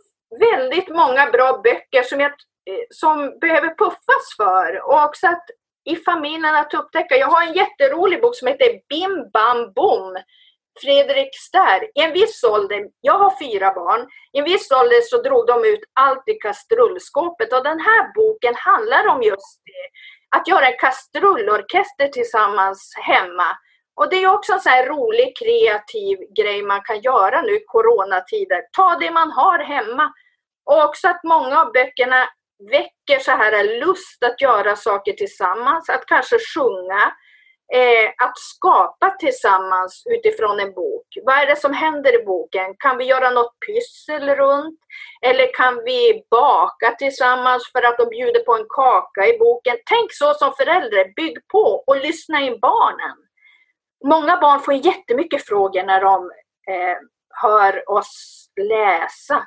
väldigt 0.41 0.89
många 0.89 1.31
bra 1.31 1.61
böcker 1.65 2.03
som, 2.03 2.21
jag, 2.21 2.31
eh, 2.31 2.85
som 2.91 3.39
behöver 3.41 3.69
puffas 3.75 4.37
för. 4.37 4.89
Och 4.89 5.05
också 5.05 5.27
att 5.27 5.47
i 5.87 5.97
familjen 5.97 6.55
att 6.55 6.75
upptäcka. 6.75 7.17
Jag 7.17 7.27
har 7.27 7.43
en 7.43 7.55
jätterolig 7.55 8.21
bok 8.21 8.37
som 8.37 8.49
heter 8.49 8.81
Bim 8.89 9.31
Bam 9.33 9.73
Bom. 9.73 10.17
Fredrik 10.81 11.37
Stär. 11.37 11.85
I 11.95 12.03
en 12.03 12.13
viss 12.13 12.45
ålder, 12.45 12.85
jag 13.01 13.19
har 13.19 13.39
fyra 13.39 13.75
barn, 13.75 14.09
i 14.33 14.39
en 14.39 14.45
viss 14.45 14.71
ålder 14.71 15.01
så 15.01 15.23
drog 15.23 15.47
de 15.47 15.65
ut 15.65 15.81
allt 15.93 16.29
i 16.29 16.35
kastrullskåpet 16.35 17.53
och 17.53 17.65
den 17.65 17.81
här 17.81 18.15
boken 18.15 18.55
handlar 18.57 19.07
om 19.07 19.23
just 19.23 19.61
det. 19.65 20.39
Att 20.39 20.49
göra 20.49 20.67
en 20.67 20.79
kastrullorkester 20.79 22.09
tillsammans 22.09 22.95
hemma. 22.97 23.57
Och 23.97 24.11
det 24.11 24.17
är 24.17 24.35
också 24.35 24.53
en 24.53 24.61
sån 24.61 24.73
här 24.73 24.87
rolig 24.87 25.37
kreativ 25.39 26.19
grej 26.37 26.63
man 26.63 26.81
kan 26.85 27.01
göra 27.01 27.43
nu 27.43 27.53
i 27.53 27.65
coronatider. 27.67 28.63
Ta 28.73 28.97
det 29.01 29.11
man 29.11 29.31
har 29.31 29.59
hemma. 29.59 30.13
Och 30.71 30.85
också 30.85 31.09
att 31.09 31.21
många 31.25 31.61
av 31.61 31.73
böckerna 31.73 32.29
väcker 32.71 33.19
så 33.19 33.31
här 33.31 33.81
lust 33.81 34.23
att 34.25 34.41
göra 34.41 34.77
saker 34.77 35.13
tillsammans, 35.13 35.89
att 35.89 36.07
kanske 36.07 36.37
sjunga, 36.55 37.13
eh, 37.75 38.27
att 38.27 38.39
skapa 38.39 39.11
tillsammans 39.11 40.03
utifrån 40.07 40.61
en 40.61 40.73
bok. 40.73 41.07
Vad 41.23 41.39
är 41.39 41.47
det 41.47 41.57
som 41.57 41.73
händer 41.73 42.21
i 42.23 42.25
boken? 42.25 42.75
Kan 42.79 42.99
vi 42.99 43.05
göra 43.05 43.31
något 43.31 43.55
pyssel 43.67 44.29
runt? 44.29 44.79
Eller 45.23 45.55
kan 45.55 45.85
vi 45.85 46.23
baka 46.31 46.91
tillsammans 46.99 47.71
för 47.73 47.83
att 47.83 47.99
de 47.99 48.09
bjuder 48.09 48.41
på 48.41 48.55
en 48.55 48.67
kaka 48.69 49.27
i 49.27 49.39
boken? 49.39 49.77
Tänk 49.87 50.13
så 50.13 50.35
som 50.35 50.53
förälder, 50.53 51.13
bygg 51.17 51.49
på 51.53 51.85
och 51.87 51.97
lyssna 51.97 52.41
in 52.41 52.59
barnen 52.61 53.17
många 54.05 54.37
barn 54.37 54.61
får 54.61 54.75
jättemycket 54.75 55.47
frågor 55.47 55.83
när 55.83 56.01
de 56.01 56.31
eh, 56.69 56.97
hör 57.43 57.91
oss 57.91 58.47
läsa 58.61 59.47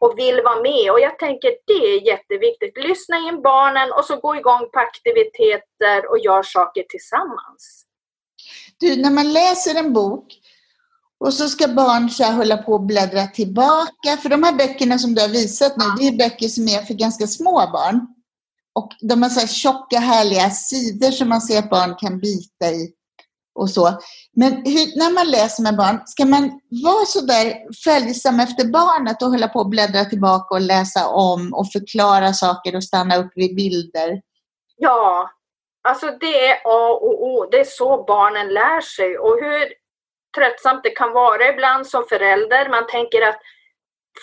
och 0.00 0.18
vill 0.18 0.40
vara 0.44 0.62
med. 0.62 0.90
Och 0.92 1.00
jag 1.00 1.18
tänker 1.18 1.50
det 1.66 1.72
är 1.72 2.06
jätteviktigt. 2.12 2.84
Lyssna 2.88 3.16
in 3.28 3.42
barnen 3.42 3.92
och 3.92 4.04
så 4.04 4.16
gå 4.16 4.36
igång 4.36 4.62
på 4.72 4.78
aktiviteter 4.88 6.10
och 6.10 6.18
gör 6.18 6.42
saker 6.42 6.82
tillsammans. 6.88 7.84
Du, 8.78 8.96
när 8.96 9.10
man 9.10 9.32
läser 9.32 9.74
en 9.78 9.92
bok 9.92 10.26
och 11.20 11.34
så 11.34 11.48
ska 11.48 11.68
barn 11.68 12.10
så 12.10 12.24
hålla 12.24 12.56
på 12.56 12.72
och 12.72 12.86
bläddra 12.86 13.26
tillbaka. 13.26 14.16
För 14.22 14.28
de 14.28 14.42
här 14.42 14.52
böckerna 14.52 14.98
som 14.98 15.14
du 15.14 15.20
har 15.20 15.28
visat 15.28 15.76
nu, 15.76 15.84
det 15.98 16.08
är 16.08 16.18
böcker 16.18 16.48
som 16.48 16.64
är 16.68 16.82
för 16.82 16.94
ganska 16.94 17.26
små 17.26 17.52
barn. 17.52 18.06
Och 18.74 18.92
de 19.00 19.22
har 19.22 19.30
så 19.30 19.40
här 19.40 19.46
tjocka 19.46 19.98
härliga 19.98 20.50
sidor 20.50 21.10
som 21.10 21.28
man 21.28 21.40
ser 21.40 21.58
att 21.58 21.70
barn 21.70 21.96
kan 21.96 22.20
bita 22.20 22.70
i 22.70 22.94
och 23.60 23.70
så. 23.70 23.88
Men 24.36 24.52
hur, 24.52 24.98
när 25.02 25.12
man 25.14 25.26
läser 25.26 25.62
med 25.62 25.76
barn, 25.76 26.00
ska 26.06 26.24
man 26.24 26.44
vara 26.86 27.04
så 27.04 27.20
där 27.20 27.46
följsam 27.84 28.40
efter 28.40 28.64
barnet 28.64 29.22
och 29.22 29.28
hålla 29.28 29.48
på 29.48 29.58
och 29.58 29.68
bläddra 29.68 30.04
tillbaka 30.04 30.54
och 30.54 30.60
läsa 30.60 31.08
om 31.08 31.54
och 31.54 31.72
förklara 31.72 32.32
saker 32.32 32.76
och 32.76 32.84
stanna 32.84 33.16
upp 33.16 33.32
vid 33.34 33.56
bilder? 33.56 34.20
Ja, 34.76 35.30
alltså 35.88 36.06
det 36.20 36.46
är 36.46 36.54
A 36.64 36.98
och 37.06 37.24
O. 37.30 37.48
Det 37.50 37.60
är 37.60 37.64
så 37.64 38.04
barnen 38.04 38.48
lär 38.48 38.80
sig 38.80 39.18
och 39.18 39.36
hur 39.44 39.64
tröttsamt 40.36 40.82
det 40.82 40.90
kan 40.90 41.12
vara 41.12 41.48
ibland 41.48 41.86
som 41.86 42.04
förälder. 42.08 42.68
Man 42.68 42.86
tänker 42.86 43.22
att 43.28 43.40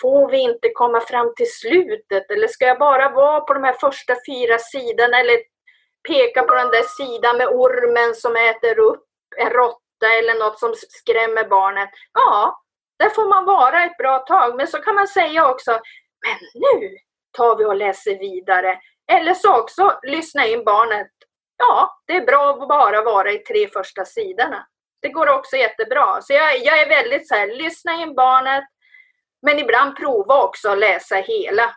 får 0.02 0.30
vi 0.30 0.38
inte 0.38 0.68
komma 0.74 1.00
fram 1.00 1.34
till 1.36 1.52
slutet 1.60 2.30
eller 2.30 2.48
ska 2.48 2.64
jag 2.64 2.78
bara 2.78 3.08
vara 3.10 3.40
på 3.40 3.54
de 3.54 3.64
här 3.64 3.76
första 3.80 4.14
fyra 4.28 4.58
sidorna 4.58 5.20
eller 5.20 5.38
peka 6.08 6.42
på 6.42 6.54
den 6.54 6.70
där 6.70 6.86
sidan 6.98 7.36
med 7.36 7.48
ormen 7.48 8.14
som 8.14 8.36
äter 8.36 8.78
upp 8.78 9.07
en 9.38 9.50
råtta 9.50 10.06
eller 10.18 10.34
något 10.34 10.58
som 10.58 10.74
skrämmer 10.74 11.48
barnet, 11.48 11.90
ja, 12.12 12.62
där 12.98 13.10
får 13.10 13.28
man 13.28 13.44
vara 13.44 13.84
ett 13.84 13.96
bra 13.96 14.18
tag. 14.18 14.56
Men 14.56 14.66
så 14.66 14.78
kan 14.78 14.94
man 14.94 15.08
säga 15.08 15.50
också, 15.50 15.70
men 16.26 16.36
nu 16.54 16.96
tar 17.36 17.56
vi 17.56 17.64
och 17.64 17.76
läser 17.76 18.18
vidare. 18.18 18.80
Eller 19.12 19.34
så 19.34 19.60
också 19.60 19.98
lyssna 20.02 20.46
in 20.46 20.64
barnet. 20.64 21.10
Ja, 21.56 22.00
det 22.06 22.16
är 22.16 22.26
bra 22.26 22.50
att 22.50 22.68
bara 22.68 23.02
vara 23.02 23.32
i 23.32 23.38
tre 23.38 23.68
första 23.68 24.04
sidorna. 24.04 24.66
Det 25.02 25.08
går 25.08 25.28
också 25.28 25.56
jättebra. 25.56 26.22
Så 26.22 26.32
jag, 26.32 26.58
jag 26.58 26.78
är 26.78 26.88
väldigt 26.88 27.28
så 27.28 27.34
här, 27.34 27.46
lyssna 27.46 27.92
in 28.02 28.14
barnet, 28.14 28.64
men 29.42 29.58
ibland 29.58 29.96
prova 29.96 30.42
också 30.42 30.68
att 30.68 30.78
läsa 30.78 31.16
hela. 31.16 31.74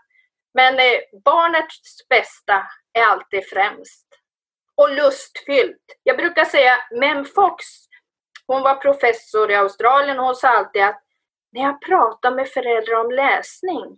Men 0.53 0.79
eh, 0.79 0.99
barnets 1.25 2.07
bästa 2.09 2.67
är 2.93 3.03
alltid 3.03 3.49
främst. 3.49 4.07
Och 4.81 4.95
lustfyllt. 4.95 5.85
Jag 6.03 6.17
brukar 6.17 6.45
säga, 6.45 6.73
Mem 6.99 7.25
Fox, 7.25 7.65
hon 8.47 8.61
var 8.61 8.75
professor 8.75 9.51
i 9.51 9.55
Australien 9.55 10.19
och 10.19 10.25
hon 10.25 10.35
sa 10.35 10.47
alltid 10.47 10.83
att 10.83 11.03
när 11.51 11.61
jag 11.61 11.81
pratar 11.81 12.31
med 12.35 12.47
föräldrar 12.47 13.05
om 13.05 13.11
läsning 13.11 13.97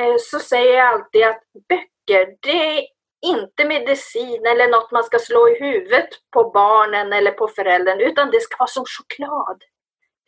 eh, 0.00 0.16
så 0.20 0.38
säger 0.38 0.76
jag 0.76 0.86
alltid 0.86 1.24
att 1.24 1.42
böcker, 1.68 2.36
det 2.42 2.78
är 2.78 2.86
inte 3.26 3.64
medicin 3.64 4.46
eller 4.46 4.68
något 4.70 4.90
man 4.90 5.04
ska 5.04 5.18
slå 5.18 5.48
i 5.48 5.60
huvudet 5.60 6.08
på 6.32 6.50
barnen 6.50 7.12
eller 7.12 7.30
på 7.30 7.48
föräldern, 7.48 8.00
utan 8.00 8.30
det 8.30 8.40
ska 8.40 8.56
vara 8.58 8.68
som 8.68 8.84
choklad. 8.86 9.62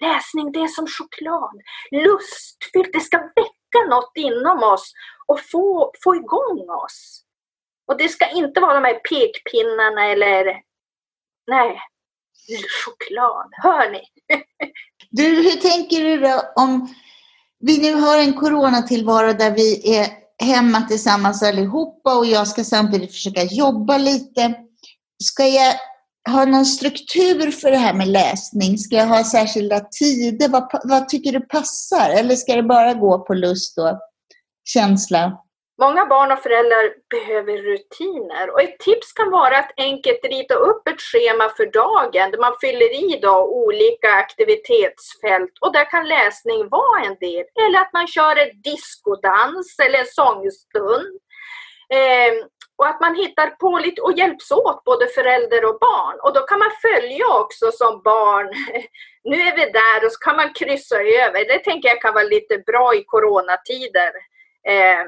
Läsning, 0.00 0.52
det 0.52 0.60
är 0.60 0.68
som 0.68 0.86
choklad. 0.86 1.60
Lustfyllt, 1.90 2.92
det 2.92 3.00
ska 3.00 3.18
väcka 3.18 3.88
något 3.88 4.12
inom 4.14 4.62
oss 4.62 4.92
och 5.26 5.40
få, 5.40 5.92
få 6.04 6.16
igång 6.16 6.70
oss. 6.70 7.24
Och 7.88 7.99
det 7.99 8.09
ska 8.09 8.30
inte 8.30 8.61
vara 8.61 8.75
de 8.75 8.85
här 8.85 8.95
pekpinnarna 8.95 10.12
eller... 10.12 10.45
Nej, 11.47 11.80
choklad. 12.85 13.49
Hör 13.62 13.90
ni? 13.90 14.02
du, 15.11 15.23
hur 15.23 15.61
tänker 15.61 16.04
du 16.04 16.21
då 16.21 16.42
om 16.57 16.95
vi 17.61 17.78
nu 17.78 17.95
har 17.95 18.18
en 18.18 18.33
coronatillvaro 18.33 19.33
där 19.33 19.50
vi 19.50 19.97
är 19.97 20.07
hemma 20.45 20.83
tillsammans 20.83 21.42
allihopa 21.42 22.18
och 22.18 22.26
jag 22.26 22.49
ska 22.49 22.64
samtidigt 22.64 23.12
försöka 23.12 23.42
jobba 23.42 23.99
lite. 23.99 24.54
Ska 25.25 25.47
jag 25.47 25.75
ha 26.30 26.45
någon 26.45 26.66
struktur 26.66 27.50
för 27.50 27.71
det 27.71 27.78
här 27.78 27.95
med 27.95 28.09
läsning? 28.09 28.78
Ska 28.78 28.97
jag 28.97 29.07
ha 29.07 29.25
särskilda 29.25 29.80
tider? 29.80 30.49
Vad, 30.49 30.80
vad 30.85 31.09
tycker 31.09 31.33
du 31.33 31.40
passar? 31.40 32.11
Eller 32.11 32.37
ska 32.37 32.57
det 32.57 32.62
bara 32.62 32.95
gå 32.95 33.18
på 33.18 33.35
lust 33.35 33.78
och 33.78 34.00
känsla? 34.64 35.38
Många 35.80 36.06
barn 36.06 36.32
och 36.32 36.42
föräldrar 36.42 36.94
behöver 37.11 37.56
rutiner 37.56 38.50
och 38.50 38.62
ett 38.62 38.78
tips 38.78 39.12
kan 39.12 39.30
vara 39.30 39.58
att 39.58 39.73
enkelt 39.76 40.25
rita 40.25 40.54
upp 40.54 40.88
ett 40.88 41.00
schema 41.00 41.49
för 41.56 41.66
dagen 41.66 42.30
där 42.30 42.38
man 42.38 42.54
fyller 42.61 42.90
i 43.04 43.18
då 43.23 43.44
olika 43.44 44.11
aktivitetsfält 44.11 45.52
och 45.61 45.73
där 45.73 45.90
kan 45.90 46.08
läsning 46.08 46.68
vara 46.68 47.00
en 47.04 47.16
del. 47.20 47.44
Eller 47.66 47.78
att 47.80 47.92
man 47.92 48.06
kör 48.06 48.37
en 48.37 48.62
diskodans 48.62 49.78
eller 49.78 49.99
en 49.99 50.06
sångstund. 50.06 51.20
Eh, 51.94 52.32
och 52.76 52.87
att 52.87 53.00
man 53.00 53.14
hittar 53.14 53.47
på 53.47 53.78
lite 53.78 54.02
och 54.02 54.18
hjälps 54.18 54.50
åt, 54.50 54.85
både 54.85 55.06
förälder 55.06 55.64
och 55.64 55.78
barn. 55.78 56.20
Och 56.23 56.35
då 56.35 56.40
kan 56.40 56.58
man 56.58 56.70
följa 56.82 57.26
också 57.28 57.73
som 57.73 58.02
barn. 58.02 58.49
Nu 59.25 59.37
är 59.40 59.56
vi 59.56 59.64
där 59.73 60.06
och 60.06 60.12
så 60.12 60.18
kan 60.18 60.37
man 60.37 60.52
kryssa 60.52 60.97
över. 60.97 61.49
Det 61.49 61.58
tänker 61.58 61.88
jag 61.88 62.02
kan 62.02 62.14
vara 62.14 62.25
lite 62.25 62.58
bra 62.58 62.94
i 62.94 63.04
coronatider. 63.04 64.12
Eh, 64.68 65.04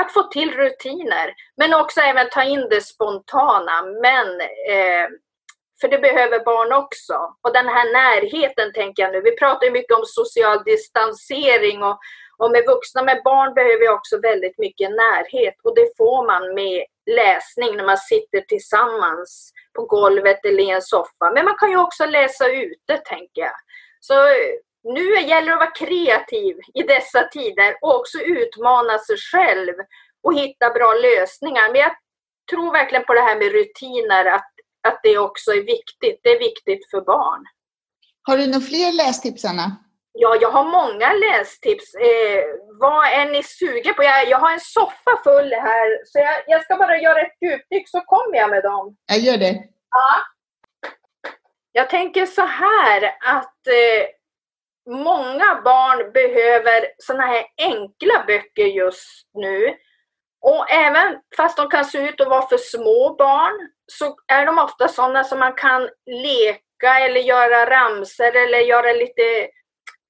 att 0.00 0.12
få 0.12 0.22
till 0.22 0.52
rutiner, 0.52 1.34
men 1.56 1.74
också 1.74 2.00
även 2.00 2.28
ta 2.30 2.42
in 2.42 2.68
det 2.70 2.80
spontana. 2.80 3.82
Men, 3.82 4.40
eh, 4.40 5.08
för 5.80 5.88
det 5.88 5.98
behöver 5.98 6.44
barn 6.44 6.72
också. 6.72 7.14
Och 7.42 7.52
den 7.52 7.68
här 7.68 7.92
närheten 7.92 8.72
tänker 8.72 9.02
jag 9.02 9.12
nu. 9.12 9.20
Vi 9.20 9.36
pratar 9.36 9.66
ju 9.66 9.72
mycket 9.72 9.96
om 9.96 10.04
social 10.06 10.64
distansering 10.64 11.82
och, 11.82 11.98
och 12.38 12.50
med 12.50 12.64
vuxna, 12.66 13.02
med 13.02 13.20
barn 13.24 13.54
behöver 13.54 13.80
vi 13.80 13.88
också 13.88 14.20
väldigt 14.20 14.58
mycket 14.58 14.90
närhet 14.90 15.54
och 15.64 15.74
det 15.74 15.96
får 15.96 16.26
man 16.26 16.54
med 16.54 16.84
läsning 17.10 17.76
när 17.76 17.84
man 17.84 17.98
sitter 17.98 18.40
tillsammans 18.40 19.52
på 19.74 19.84
golvet 19.84 20.44
eller 20.44 20.62
i 20.62 20.70
en 20.70 20.82
soffa. 20.82 21.30
Men 21.34 21.44
man 21.44 21.56
kan 21.58 21.70
ju 21.70 21.76
också 21.76 22.06
läsa 22.06 22.48
ute, 22.48 22.96
tänker 22.96 23.40
jag. 23.40 23.56
Så 24.00 24.14
nu 24.82 25.20
gäller 25.20 25.46
det 25.46 25.52
att 25.52 25.60
vara 25.60 25.70
kreativ 25.70 26.56
i 26.74 26.82
dessa 26.82 27.28
tider 27.28 27.76
och 27.80 27.94
också 28.00 28.18
utmana 28.18 28.98
sig 28.98 29.16
själv 29.16 29.74
och 30.22 30.34
hitta 30.34 30.70
bra 30.70 30.94
lösningar. 30.94 31.72
Men 31.72 31.80
jag 31.80 31.92
tror 32.50 32.72
verkligen 32.72 33.04
på 33.04 33.14
det 33.14 33.20
här 33.20 33.36
med 33.36 33.52
rutiner, 33.52 34.24
att, 34.24 34.52
att 34.88 35.00
det 35.02 35.18
också 35.18 35.50
är 35.50 35.62
viktigt. 35.62 36.20
Det 36.22 36.30
är 36.30 36.38
viktigt 36.38 36.90
för 36.90 37.00
barn. 37.00 37.44
Har 38.22 38.36
du 38.36 38.46
några 38.46 38.60
fler 38.60 38.92
lästips, 38.92 39.44
Anna? 39.44 39.76
Ja, 40.12 40.36
jag 40.40 40.50
har 40.50 40.64
många 40.64 41.12
lästips. 41.12 41.94
Eh, 41.94 42.44
vad 42.80 43.06
är 43.06 43.30
ni 43.32 43.42
sugen 43.42 43.94
på? 43.94 44.04
Jag, 44.04 44.28
jag 44.28 44.38
har 44.38 44.52
en 44.52 44.60
soffa 44.60 45.20
full 45.24 45.52
här, 45.52 46.04
så 46.06 46.18
jag, 46.18 46.34
jag 46.46 46.62
ska 46.62 46.76
bara 46.76 46.98
göra 46.98 47.20
ett 47.20 47.36
djupdyk 47.42 47.88
så 47.88 48.00
kommer 48.00 48.36
jag 48.36 48.50
med 48.50 48.62
dem. 48.62 48.96
Jag 49.06 49.18
gör 49.18 49.36
det. 49.36 49.64
Ja. 49.90 50.20
Jag 51.72 51.90
tänker 51.90 52.26
så 52.26 52.42
här 52.42 53.04
att 53.20 53.66
eh, 53.66 54.06
många 54.88 55.60
barn 55.64 56.12
behöver 56.12 56.86
sådana 56.98 57.26
här 57.26 57.46
enkla 57.58 58.24
böcker 58.26 58.66
just 58.66 59.28
nu. 59.34 59.76
Och 60.40 60.70
även 60.70 61.18
fast 61.36 61.56
de 61.56 61.68
kan 61.68 61.84
se 61.84 62.08
ut 62.08 62.20
att 62.20 62.28
vara 62.28 62.48
för 62.48 62.56
små 62.56 63.14
barn 63.18 63.70
så 63.86 64.16
är 64.32 64.46
de 64.46 64.58
ofta 64.58 64.88
sådana 64.88 65.24
som 65.24 65.38
man 65.38 65.52
kan 65.52 65.88
leka 66.06 66.98
eller 67.00 67.20
göra 67.20 67.70
ramser 67.70 68.36
eller 68.36 68.58
göra 68.58 68.92
lite 68.92 69.48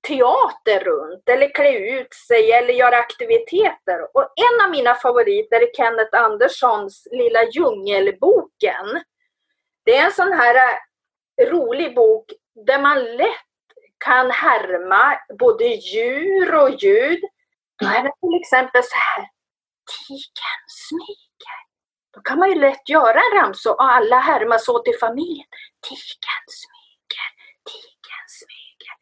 teater 0.08 0.84
runt 0.84 1.28
eller 1.28 1.54
klä 1.54 1.78
ut 1.78 2.14
sig 2.14 2.52
eller 2.52 2.74
göra 2.74 2.96
aktiviteter. 2.96 4.16
Och 4.16 4.32
en 4.36 4.64
av 4.64 4.70
mina 4.70 4.94
favoriter 4.94 5.60
är 5.60 5.76
Kenneth 5.76 6.16
Anderssons 6.18 7.08
Lilla 7.10 7.44
djungelboken. 7.44 9.02
Det 9.84 9.96
är 9.96 10.04
en 10.04 10.12
sån 10.12 10.32
här 10.32 10.54
eh, 11.40 11.46
rolig 11.50 11.94
bok 11.94 12.24
där 12.66 12.82
man 12.82 13.04
lätt 13.04 13.49
kan 14.04 14.30
härma 14.30 15.18
både 15.38 15.64
djur 15.64 16.54
och 16.54 16.70
ljud. 16.70 17.20
Då 17.78 17.86
är 17.86 18.02
det 18.02 18.12
till 18.20 18.40
exempel 18.40 18.82
så 18.82 18.96
här. 18.96 19.28
Tigern 19.90 20.64
smyger. 20.68 21.60
Då 22.14 22.20
kan 22.20 22.38
man 22.38 22.48
ju 22.48 22.54
lätt 22.54 22.88
göra 22.88 23.20
en 23.20 23.38
ramsa 23.38 23.70
och 23.70 23.82
alla 23.82 24.18
härmas 24.18 24.68
åt 24.68 24.88
i 24.88 24.92
familjen. 25.00 25.46
Tigern 25.88 26.46
smyger, 26.60 27.28
tigern 27.70 28.26
smyger. 28.38 28.94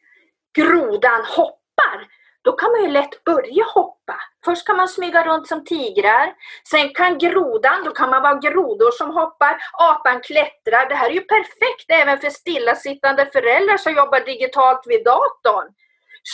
Grodan 0.59 1.25
hoppar. 1.25 2.09
Då 2.43 2.53
kan 2.53 2.71
man 2.73 2.83
ju 2.83 2.89
lätt 2.89 3.25
börja 3.25 3.65
hoppa. 3.65 4.17
Först 4.49 4.67
kan 4.67 4.77
man 4.77 4.89
smyga 4.89 5.25
runt 5.25 5.49
som 5.49 5.65
tigrar. 5.65 6.27
Sen 6.71 6.89
kan 6.95 7.19
grodan, 7.19 7.85
då 7.85 7.91
kan 7.91 8.11
man 8.11 8.23
vara 8.23 8.35
grodor 8.35 8.91
som 8.91 9.11
hoppar. 9.11 9.53
Apan 9.73 10.21
klättrar. 10.21 10.89
Det 10.89 10.95
här 10.95 11.11
är 11.11 11.15
ju 11.15 11.21
perfekt 11.21 11.89
även 11.89 12.19
för 12.19 12.31
stillasittande 12.31 13.27
föräldrar 13.33 13.77
som 13.77 13.93
jobbar 13.93 14.21
digitalt 14.21 14.83
vid 14.87 15.05
datorn. 15.05 15.69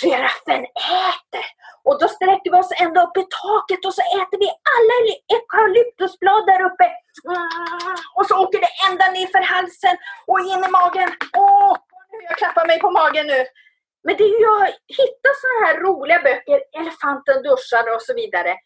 Giraffen 0.00 0.64
äter 1.10 1.46
och 1.84 1.96
då 2.00 2.08
sträcker 2.08 2.50
vi 2.50 2.58
oss 2.58 2.80
ända 2.84 3.02
upp 3.06 3.16
i 3.16 3.26
taket 3.42 3.84
och 3.86 3.94
så 3.94 4.02
äter 4.20 4.38
vi 4.44 4.48
alla 4.74 4.96
eukalyptusblad 5.34 6.46
där 6.46 6.62
uppe. 6.68 6.86
Mm, 7.28 7.96
och 8.16 8.26
så 8.26 8.34
åker 8.42 8.60
det 8.64 8.72
ända 8.88 9.06
ner 9.16 9.28
för 9.34 9.44
halsen 9.52 9.96
och 10.26 10.40
in 10.40 10.64
i 10.66 10.70
magen. 10.78 11.10
Åh, 11.36 11.76
jag 12.28 12.38
klappar 12.38 12.66
mig 12.66 12.78
på 12.80 12.90
magen 12.90 13.26
nu. 13.26 13.40
Men 14.04 14.16
det 14.16 14.24
är 14.24 14.40
ju 14.40 14.46
att 14.62 14.74
hitta 15.00 15.28
sådana 15.40 15.66
här 15.66 15.80
roliga 15.80 16.20
böcker, 16.22 16.60
Elefanten 16.80 17.42
duschar 17.42 17.94
och 17.94 18.02
så 18.02 18.14
vidare. 18.14 18.56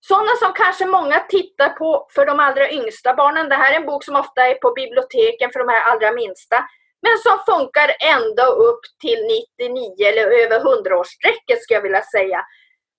Sådana 0.00 0.36
som 0.42 0.52
kanske 0.52 0.86
många 0.86 1.20
tittar 1.20 1.68
på 1.68 2.08
för 2.14 2.26
de 2.26 2.40
allra 2.40 2.70
yngsta 2.70 3.14
barnen. 3.14 3.48
Det 3.48 3.54
här 3.54 3.72
är 3.72 3.76
en 3.76 3.86
bok 3.86 4.04
som 4.04 4.16
ofta 4.16 4.46
är 4.46 4.54
på 4.54 4.72
biblioteken 4.72 5.50
för 5.52 5.58
de 5.58 5.68
här 5.68 5.82
allra 5.90 6.12
minsta. 6.12 6.56
Men 7.02 7.18
som 7.18 7.54
funkar 7.54 7.88
ända 8.16 8.46
upp 8.46 8.80
till 9.00 9.20
99 9.58 10.06
eller 10.06 10.26
över 10.42 10.58
100-årsstrecket 10.60 11.58
skulle 11.60 11.76
jag 11.76 11.82
vilja 11.82 12.02
säga. 12.02 12.44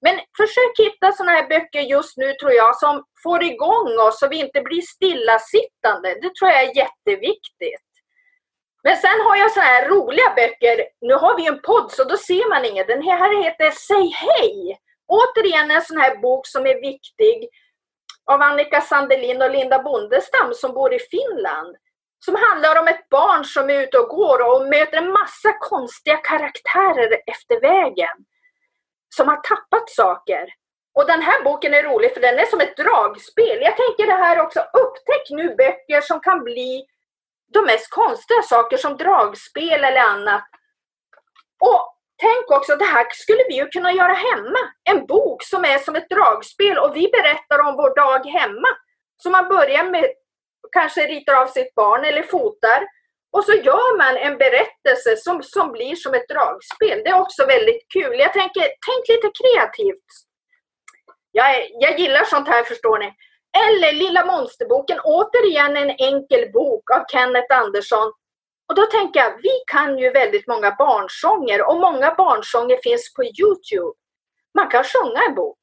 Men 0.01 0.15
försök 0.38 0.74
hitta 0.77 1.12
sådana 1.12 1.31
här 1.31 1.48
böcker 1.50 1.81
just 1.81 2.17
nu 2.17 2.33
tror 2.33 2.51
jag 2.51 2.77
som 2.77 3.03
får 3.24 3.43
igång 3.43 4.00
oss 4.07 4.19
så 4.19 4.27
vi 4.27 4.39
inte 4.39 4.62
blir 4.62 4.81
stillasittande. 4.81 6.09
Det 6.21 6.36
tror 6.36 6.51
jag 6.51 6.62
är 6.63 6.77
jätteviktigt. 6.77 7.88
Men 8.83 8.98
sen 8.98 9.21
har 9.21 9.36
jag 9.36 9.51
sådana 9.51 9.69
här 9.69 9.89
roliga 9.89 10.33
böcker. 10.36 10.88
Nu 11.01 11.13
har 11.13 11.38
vi 11.38 11.48
en 11.48 11.62
podd 11.62 11.91
så 11.91 12.03
då 12.03 12.17
ser 12.17 12.50
man 12.50 12.65
inget. 12.65 12.88
Den 12.88 13.03
här 13.03 13.43
heter 13.43 13.71
Säg 13.71 14.07
hej! 14.07 14.79
Återigen 15.07 15.71
en 15.71 15.81
sån 15.81 15.98
här 15.98 16.17
bok 16.17 16.48
som 16.48 16.65
är 16.65 16.81
viktig 16.81 17.50
av 18.25 18.41
Annika 18.41 18.81
Sandelin 18.81 19.41
och 19.41 19.51
Linda 19.51 19.83
Bondestam 19.83 20.53
som 20.53 20.74
bor 20.74 20.93
i 20.93 21.00
Finland. 21.00 21.75
Som 22.25 22.36
handlar 22.36 22.81
om 22.81 22.88
ett 22.88 23.09
barn 23.09 23.45
som 23.45 23.69
är 23.69 23.81
ute 23.81 23.98
och 24.00 24.09
går 24.09 24.39
och 24.51 24.67
möter 24.67 24.98
en 24.98 25.12
massa 25.12 25.53
konstiga 25.59 26.17
karaktärer 26.17 27.21
efter 27.25 27.62
vägen. 27.62 28.17
Som 29.15 29.27
har 29.27 29.36
tappat 29.36 29.89
saker. 29.89 30.50
Och 30.93 31.07
den 31.07 31.21
här 31.21 31.43
boken 31.43 31.74
är 31.74 31.83
rolig 31.83 32.13
för 32.13 32.21
den 32.21 32.39
är 32.39 32.45
som 32.45 32.62
ett 32.62 32.77
dragspel. 32.77 33.59
Jag 33.62 33.77
tänker 33.77 34.05
det 34.05 34.24
här 34.24 34.39
också, 34.39 34.59
upptäck 34.59 35.29
nu 35.29 35.55
böcker 35.55 36.01
som 36.01 36.19
kan 36.19 36.43
bli 36.43 36.86
de 37.53 37.65
mest 37.65 37.89
konstiga 37.89 38.41
saker 38.41 38.77
som 38.77 38.98
dragspel 38.98 39.84
eller 39.84 40.01
annat. 40.01 40.44
Och 41.60 41.96
tänk 42.22 42.51
också, 42.51 42.75
det 42.75 42.86
här 42.86 43.08
skulle 43.12 43.44
vi 43.48 43.56
ju 43.56 43.68
kunna 43.68 43.91
göra 43.91 44.13
hemma. 44.13 44.60
En 44.89 45.06
bok 45.06 45.44
som 45.44 45.65
är 45.65 45.77
som 45.77 45.96
ett 45.96 46.10
dragspel 46.10 46.77
och 46.77 46.96
vi 46.96 47.10
berättar 47.12 47.60
om 47.60 47.75
vår 47.75 47.96
dag 47.96 48.25
hemma. 48.39 48.68
Så 49.18 49.29
man 49.29 49.50
börjar 49.50 49.84
med, 49.84 50.06
kanske 50.72 51.08
ritar 51.08 51.34
av 51.41 51.48
sitt 51.48 51.75
barn 51.75 52.06
eller 52.06 52.24
fotar 52.24 52.88
och 53.32 53.44
så 53.44 53.53
gör 53.53 53.98
man 53.98 54.18
en 54.18 54.38
berättelse 54.38 55.18
som, 55.18 55.44
som 55.44 55.72
blir 55.72 55.96
som 55.96 56.13
ett 56.13 56.27
dragspel. 56.27 57.01
Det 57.03 57.10
är 57.10 57.22
också 57.22 57.46
väldigt 57.46 57.86
kul. 57.94 58.20
Jag 58.20 58.34
tänker, 58.34 58.62
tänk 58.62 59.08
lite 59.08 59.32
kreativt. 59.41 60.10
Jag, 61.32 61.68
jag 61.79 62.00
gillar 62.00 62.24
sånt 62.24 62.48
här 62.48 62.63
förstår 62.63 63.00
ni. 63.00 63.13
Eller 63.58 63.94
Lilla 63.94 64.25
monsterboken, 64.25 65.00
återigen 65.03 65.77
en 65.77 65.89
enkel 65.89 66.51
bok 66.51 66.91
av 66.91 67.03
Kenneth 67.12 67.58
Andersson. 67.58 68.12
Och 68.70 68.75
då 68.75 68.86
tänker 68.86 69.20
jag, 69.20 69.38
vi 69.41 69.63
kan 69.72 69.98
ju 69.98 70.10
väldigt 70.12 70.48
många 70.48 70.75
barnsånger 70.77 71.70
och 71.70 71.79
många 71.79 72.15
barnsånger 72.15 72.79
finns 72.84 73.13
på 73.13 73.24
Youtube. 73.24 73.94
Man 74.56 74.68
kan 74.70 74.84
sjunga 74.84 75.24
en 75.27 75.36
bok. 75.36 75.58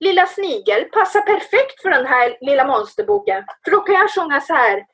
Lilla 0.00 0.26
Snigel 0.26 0.84
passar 0.84 1.20
perfekt 1.20 1.82
för 1.82 1.90
den 1.90 2.06
här 2.06 2.36
Lilla 2.40 2.66
monsterboken. 2.66 3.44
För 3.64 3.70
då 3.70 3.80
kan 3.80 3.94
jag 3.94 4.10
sjunga 4.10 4.40
så 4.40 4.54
här. 4.54 4.84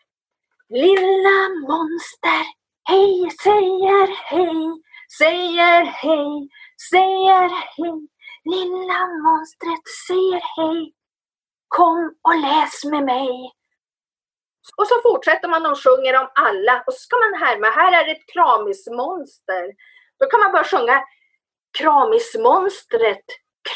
Lilla 0.68 1.38
monster, 1.68 2.44
hej, 2.88 3.30
säger 3.42 4.06
hej, 4.30 4.82
säger 5.18 5.84
hej, 5.84 6.48
säger 6.90 7.48
hej. 7.48 8.08
Lilla 8.44 9.06
monstret 9.24 9.86
säger 10.06 10.40
hej. 10.56 10.92
Kom 11.76 12.14
och 12.22 12.36
läs 12.36 12.84
med 12.84 13.04
mig. 13.04 13.52
Och 14.76 14.86
så 14.86 14.94
fortsätter 15.02 15.48
man 15.48 15.66
och 15.66 15.82
sjunger 15.84 16.20
om 16.20 16.28
alla 16.34 16.84
och 16.86 16.92
så 16.92 16.98
ska 16.98 17.16
man 17.16 17.34
härma. 17.42 17.66
Här 17.70 17.92
är 17.92 18.12
ett 18.12 18.26
kramismonster. 18.32 19.64
Då 20.18 20.26
kan 20.26 20.40
man 20.40 20.52
bara 20.52 20.64
sjunga 20.64 21.04
Kramismonstret 21.78 23.24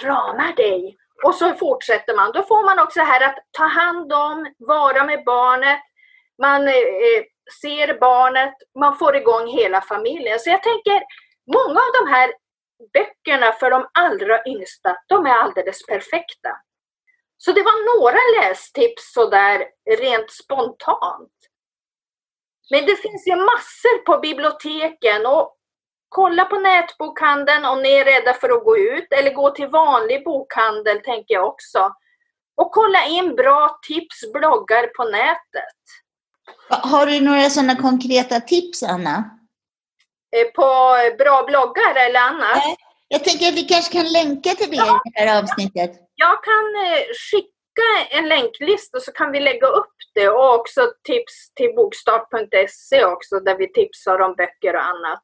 kramar 0.01 0.53
dig. 0.57 0.97
Och 1.25 1.35
så 1.35 1.55
fortsätter 1.55 2.17
man. 2.17 2.33
Då 2.33 2.43
får 2.43 2.65
man 2.65 2.79
också 2.79 3.01
här 3.01 3.29
att 3.29 3.39
ta 3.51 3.65
hand 3.65 4.13
om, 4.13 4.55
vara 4.59 5.05
med 5.05 5.25
barnet. 5.25 5.81
Man 6.43 6.69
eh, 6.69 7.23
ser 7.63 8.01
barnet, 8.01 8.55
man 8.79 8.99
får 8.99 9.17
igång 9.17 9.47
hela 9.47 9.81
familjen. 9.81 10.39
Så 10.39 10.51
jag 10.51 10.63
tänker, 10.63 11.03
många 11.55 11.81
av 11.81 11.93
de 12.01 12.11
här 12.11 12.33
böckerna 12.93 13.53
för 13.53 13.71
de 13.71 13.87
allra 13.95 14.47
yngsta, 14.47 14.97
de 15.09 15.27
är 15.27 15.35
alldeles 15.35 15.87
perfekta. 15.87 16.51
Så 17.39 17.53
det 17.53 17.63
var 17.63 17.99
några 17.99 18.19
lästips 18.41 19.13
sådär 19.13 19.65
rent 20.01 20.31
spontant. 20.31 21.33
Men 22.71 22.87
det 22.87 22.97
finns 22.97 23.27
ju 23.27 23.37
massor 23.37 24.05
på 24.05 24.19
biblioteken 24.19 25.27
och 25.27 25.57
kolla 26.09 26.45
på 26.45 26.59
nätbokhandeln 26.59 27.65
om 27.65 27.83
ni 27.83 27.93
är 27.93 28.05
rädda 28.05 28.35
för 28.35 28.51
att 28.51 28.65
gå 28.65 28.79
ut 28.79 29.13
eller 29.13 29.35
gå 29.35 29.51
till 29.51 29.67
vanlig 29.69 30.25
bokhandel 30.25 31.01
tänker 31.05 31.35
jag 31.35 31.47
också. 31.47 31.93
Och 32.57 32.73
kolla 32.73 33.05
in 33.07 33.35
bra 33.35 33.79
tips, 33.89 34.33
bloggar 34.33 34.87
på 34.87 35.05
nätet. 35.05 35.83
Har 36.69 37.07
du 37.07 37.21
några 37.21 37.51
sådana 37.51 37.77
konkreta 37.77 38.41
tips, 38.41 38.83
Anna? 38.83 39.31
Eh, 40.37 40.47
på 40.55 40.97
bra 41.19 41.43
bloggar 41.43 41.95
eller 41.97 42.21
annat? 42.21 42.63
Jag 43.09 43.25
tänker 43.25 43.49
att 43.49 43.55
vi 43.55 43.63
kanske 43.63 43.93
kan 43.93 44.13
länka 44.13 44.51
till 44.51 44.71
det 44.71 44.77
ja. 44.77 45.03
i 45.05 45.11
det 45.11 45.21
här 45.21 45.43
avsnittet. 45.43 46.06
Jag 46.17 46.45
kan 46.45 46.75
eh, 46.87 47.05
skicka 47.31 48.17
en 48.19 48.29
länklista 48.29 49.01
så 49.01 49.13
kan 49.13 49.33
vi 49.33 49.41
lägga 49.41 49.67
upp 49.67 49.95
det 50.15 50.29
och 50.29 50.55
också 50.55 50.93
tips 51.05 51.55
till 51.55 51.75
bokstart.se 51.75 53.05
också 53.05 53.41
där 53.41 53.57
vi 53.59 53.73
tipsar 53.73 54.21
om 54.21 54.35
böcker 54.35 54.75
och 54.75 54.85
annat. 54.85 55.23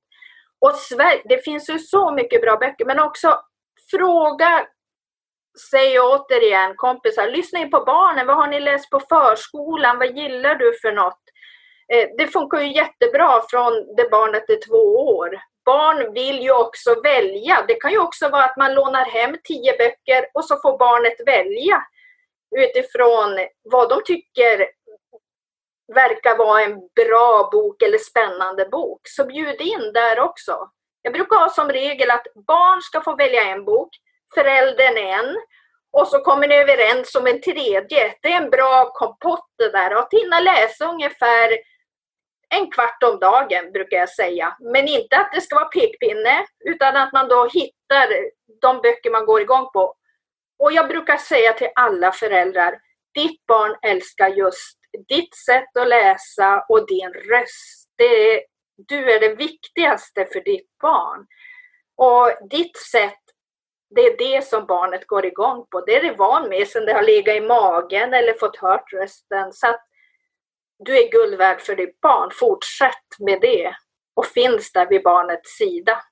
Och 0.59 0.75
Sverige, 0.75 1.23
det 1.25 1.45
finns 1.45 1.71
ju 1.71 1.79
så 1.79 2.13
mycket 2.13 2.41
bra 2.41 2.57
böcker 2.57 2.85
men 2.85 3.01
också 3.01 3.41
fråga 3.91 4.67
säger 5.71 5.95
jag 5.95 6.21
återigen 6.21 6.77
kompisar, 6.77 7.31
lyssna 7.31 7.59
in 7.59 7.71
på 7.71 7.85
barnen. 7.87 8.27
Vad 8.27 8.37
har 8.37 8.49
ni 8.49 8.61
läst 8.61 8.91
på 8.91 9.01
förskolan? 9.01 9.99
Vad 9.99 10.17
gillar 10.17 10.55
du 10.55 10.79
för 10.83 10.93
något? 10.93 11.21
Eh, 11.93 12.09
det 12.19 12.27
funkar 12.27 12.61
ju 12.61 12.73
jättebra 12.73 13.43
från 13.51 13.73
det 13.97 14.11
barnet 14.11 14.51
är 14.51 14.67
två 14.69 15.17
år. 15.17 15.41
Barn 15.65 16.13
vill 16.13 16.43
ju 16.43 16.53
också 16.53 17.01
välja. 17.03 17.65
Det 17.69 17.75
kan 17.75 17.91
ju 17.91 17.99
också 17.99 18.29
vara 18.29 18.45
att 18.45 18.57
man 18.57 18.75
lånar 18.75 19.05
hem 19.05 19.37
tio 19.45 19.77
böcker 19.79 20.27
och 20.35 20.45
så 20.45 20.57
får 20.57 20.79
barnet 20.79 21.27
välja 21.27 21.83
utifrån 22.57 23.39
vad 23.63 23.89
de 23.89 24.03
tycker 24.05 24.67
verkar 25.95 26.37
vara 26.37 26.63
en 26.63 26.75
bra 26.75 27.49
bok 27.53 27.83
eller 27.83 27.99
spännande 27.99 28.65
bok. 28.65 29.01
Så 29.05 29.25
bjud 29.25 29.61
in 29.61 29.93
där 29.95 30.21
också. 30.21 30.71
Jag 31.03 31.13
brukar 31.13 31.37
ha 31.37 31.49
som 31.49 31.69
regel 31.69 32.11
att 32.11 32.27
barn 32.47 32.83
ska 32.83 33.01
få 33.01 33.17
välja 33.17 33.43
en 33.43 33.65
bok, 33.65 33.91
föräldern 34.35 34.97
en 34.97 35.37
och 35.93 36.09
så 36.09 36.19
kommer 36.19 36.49
ni 36.49 36.55
överens 36.55 37.15
om 37.15 37.27
en 37.27 37.41
tredje. 37.41 38.15
Det 38.23 38.33
är 38.33 38.43
en 38.43 38.51
bra 38.51 38.91
kompott 38.95 39.49
det 39.59 39.69
där. 39.69 39.91
Att 39.91 40.13
hinna 40.13 40.41
läsa 40.41 40.85
ungefär 40.91 41.59
en 42.53 42.71
kvart 42.71 43.03
om 43.03 43.19
dagen 43.19 43.73
brukar 43.73 43.97
jag 43.97 44.09
säga. 44.09 44.57
Men 44.61 44.89
inte 44.89 45.17
att 45.17 45.33
det 45.35 45.41
ska 45.41 45.55
vara 45.55 45.65
pekpinne 45.65 46.47
utan 46.65 46.97
att 46.97 47.13
man 47.13 47.29
då 47.29 47.49
hittar 47.53 48.09
de 48.61 48.81
böcker 48.81 49.11
man 49.11 49.27
går 49.27 49.41
igång 49.41 49.71
på. 49.73 49.95
Och 50.59 50.73
jag 50.73 50.89
brukar 50.89 51.17
säga 51.17 51.53
till 51.53 51.69
alla 51.75 52.13
föräldrar, 52.13 52.79
ditt 53.15 53.47
barn 53.47 53.77
älskar 53.83 54.29
just 54.29 54.79
ditt 55.09 55.35
sätt 55.35 55.77
att 55.77 55.89
läsa 55.89 56.65
och 56.69 56.87
din 56.87 57.13
röst. 57.13 57.89
Det 57.97 58.05
är, 58.35 58.41
du 58.77 59.13
är 59.13 59.21
det 59.21 59.35
viktigaste 59.35 60.27
för 60.33 60.41
ditt 60.41 60.79
barn. 60.83 61.27
Och 61.97 62.49
ditt 62.51 62.77
sätt, 62.77 63.21
det 63.95 64.01
är 64.01 64.17
det 64.17 64.45
som 64.45 64.67
barnet 64.67 65.07
går 65.07 65.27
igång 65.27 65.67
på. 65.71 65.81
Det 65.81 65.97
är 65.97 66.03
det 66.03 66.17
van 66.17 66.49
med 66.49 66.69
sedan 66.69 66.85
det 66.85 66.93
har 66.93 67.03
legat 67.03 67.37
i 67.37 67.41
magen 67.41 68.15
eller 68.15 68.39
fått 68.39 68.57
hört 68.57 68.93
rösten. 68.93 69.53
Så 69.53 69.67
att 69.67 69.81
du 70.85 70.99
är 70.99 71.11
guld 71.11 71.39
värd 71.39 71.61
för 71.61 71.77
ditt 71.77 72.01
barn. 72.01 72.31
Fortsätt 72.35 73.19
med 73.19 73.41
det 73.41 73.77
och 74.15 74.27
finns 74.27 74.73
där 74.73 74.89
vid 74.89 75.03
barnets 75.03 75.57
sida. 75.57 76.03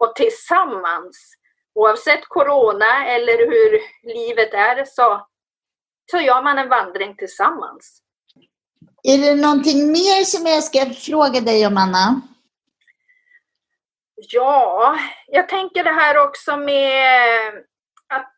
Och 0.00 0.14
tillsammans, 0.14 1.34
oavsett 1.74 2.28
corona 2.28 3.06
eller 3.06 3.38
hur 3.38 3.80
livet 4.14 4.54
är, 4.54 4.84
så, 4.84 5.26
så 6.10 6.18
gör 6.20 6.42
man 6.42 6.58
en 6.58 6.68
vandring 6.68 7.16
tillsammans. 7.16 8.02
Är 9.02 9.18
det 9.18 9.34
någonting 9.34 9.92
mer 9.92 10.24
som 10.24 10.46
jag 10.46 10.64
ska 10.64 10.86
fråga 10.86 11.40
dig 11.40 11.66
om, 11.66 11.76
Anna? 11.76 12.20
Ja, 14.14 14.98
jag 15.26 15.48
tänker 15.48 15.84
det 15.84 15.90
här 15.92 16.18
också 16.18 16.56
med 16.56 17.48
att 18.08 18.32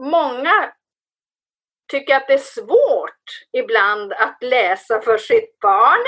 många 0.00 0.72
tycker 1.90 2.16
att 2.16 2.26
det 2.26 2.34
är 2.34 2.38
svårt 2.38 3.24
ibland 3.52 4.12
att 4.12 4.38
läsa 4.40 5.00
för 5.00 5.18
sitt 5.18 5.58
barn. 5.60 6.04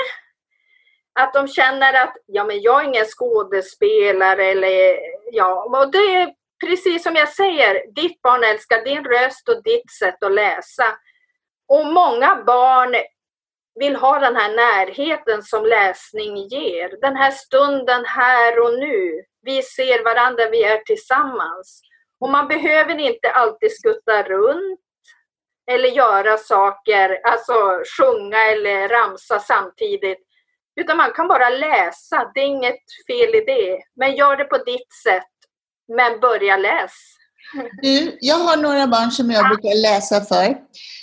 Att 1.19 1.33
de 1.33 1.47
känner 1.47 1.93
att 2.03 2.15
ja, 2.25 2.43
men 2.43 2.61
jag 2.61 2.81
är 2.81 2.87
ingen 2.87 3.05
skådespelare 3.05 4.45
eller 4.45 4.99
ja, 5.31 5.63
och 5.63 5.91
det 5.91 6.15
är 6.15 6.33
precis 6.65 7.03
som 7.03 7.15
jag 7.15 7.29
säger, 7.29 7.93
ditt 7.95 8.21
barn 8.21 8.43
älskar 8.43 8.85
din 8.85 9.03
röst 9.03 9.49
och 9.49 9.63
ditt 9.63 9.91
sätt 9.91 10.23
att 10.23 10.31
läsa. 10.31 10.85
Och 11.67 11.85
många 11.85 12.43
barn 12.45 12.95
vill 13.79 13.95
ha 13.95 14.19
den 14.19 14.35
här 14.35 14.55
närheten 14.55 15.43
som 15.43 15.65
läsning 15.65 16.37
ger. 16.37 17.01
Den 17.01 17.15
här 17.15 17.31
stunden 17.31 18.05
här 18.05 18.59
och 18.59 18.79
nu. 18.79 19.23
Vi 19.41 19.61
ser 19.61 20.03
varandra, 20.03 20.49
vi 20.49 20.63
är 20.63 20.77
tillsammans. 20.77 21.81
Och 22.19 22.29
man 22.29 22.47
behöver 22.47 22.99
inte 22.99 23.31
alltid 23.31 23.71
skutta 23.71 24.23
runt 24.23 24.82
eller 25.71 25.89
göra 25.89 26.37
saker, 26.37 27.19
alltså 27.23 27.53
sjunga 27.97 28.37
eller 28.37 28.87
ramsa 28.89 29.39
samtidigt. 29.39 30.19
Utan 30.81 30.97
man 30.97 31.11
kan 31.11 31.27
bara 31.27 31.49
läsa, 31.49 32.31
det 32.33 32.39
är 32.39 32.45
inget 32.45 32.83
fel 33.07 33.35
i 33.35 33.43
det. 33.45 33.79
Men 33.95 34.15
gör 34.15 34.35
det 34.37 34.43
på 34.43 34.57
ditt 34.57 34.93
sätt. 35.03 35.33
Men 35.95 36.19
börja 36.19 36.57
läs. 36.57 36.91
Du, 37.81 38.17
jag 38.21 38.35
har 38.35 38.57
några 38.57 38.87
barn 38.87 39.11
som 39.11 39.31
jag 39.31 39.47
brukar 39.47 39.81
läsa 39.81 40.21
för. 40.21 40.57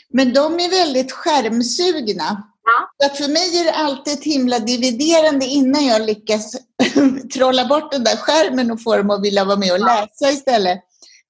Men 0.08 0.32
de 0.32 0.54
är 0.60 0.70
väldigt 0.70 1.12
skärmsugna. 1.12 2.42
Ja. 2.64 2.90
Så 3.00 3.06
att 3.06 3.18
för 3.18 3.28
mig 3.28 3.60
är 3.60 3.64
det 3.64 3.72
alltid 3.72 4.12
ett 4.12 4.24
himla 4.24 4.58
dividerande 4.58 5.46
innan 5.46 5.86
jag 5.86 6.02
lyckas 6.02 6.56
trolla 7.34 7.64
bort 7.64 7.92
den 7.92 8.04
där 8.04 8.16
skärmen 8.16 8.70
och 8.70 8.82
få 8.82 8.96
dem 8.96 9.10
att 9.10 9.24
vilja 9.24 9.44
vara 9.44 9.56
med 9.56 9.72
och 9.72 9.80
läsa 9.80 10.30
istället. 10.30 10.80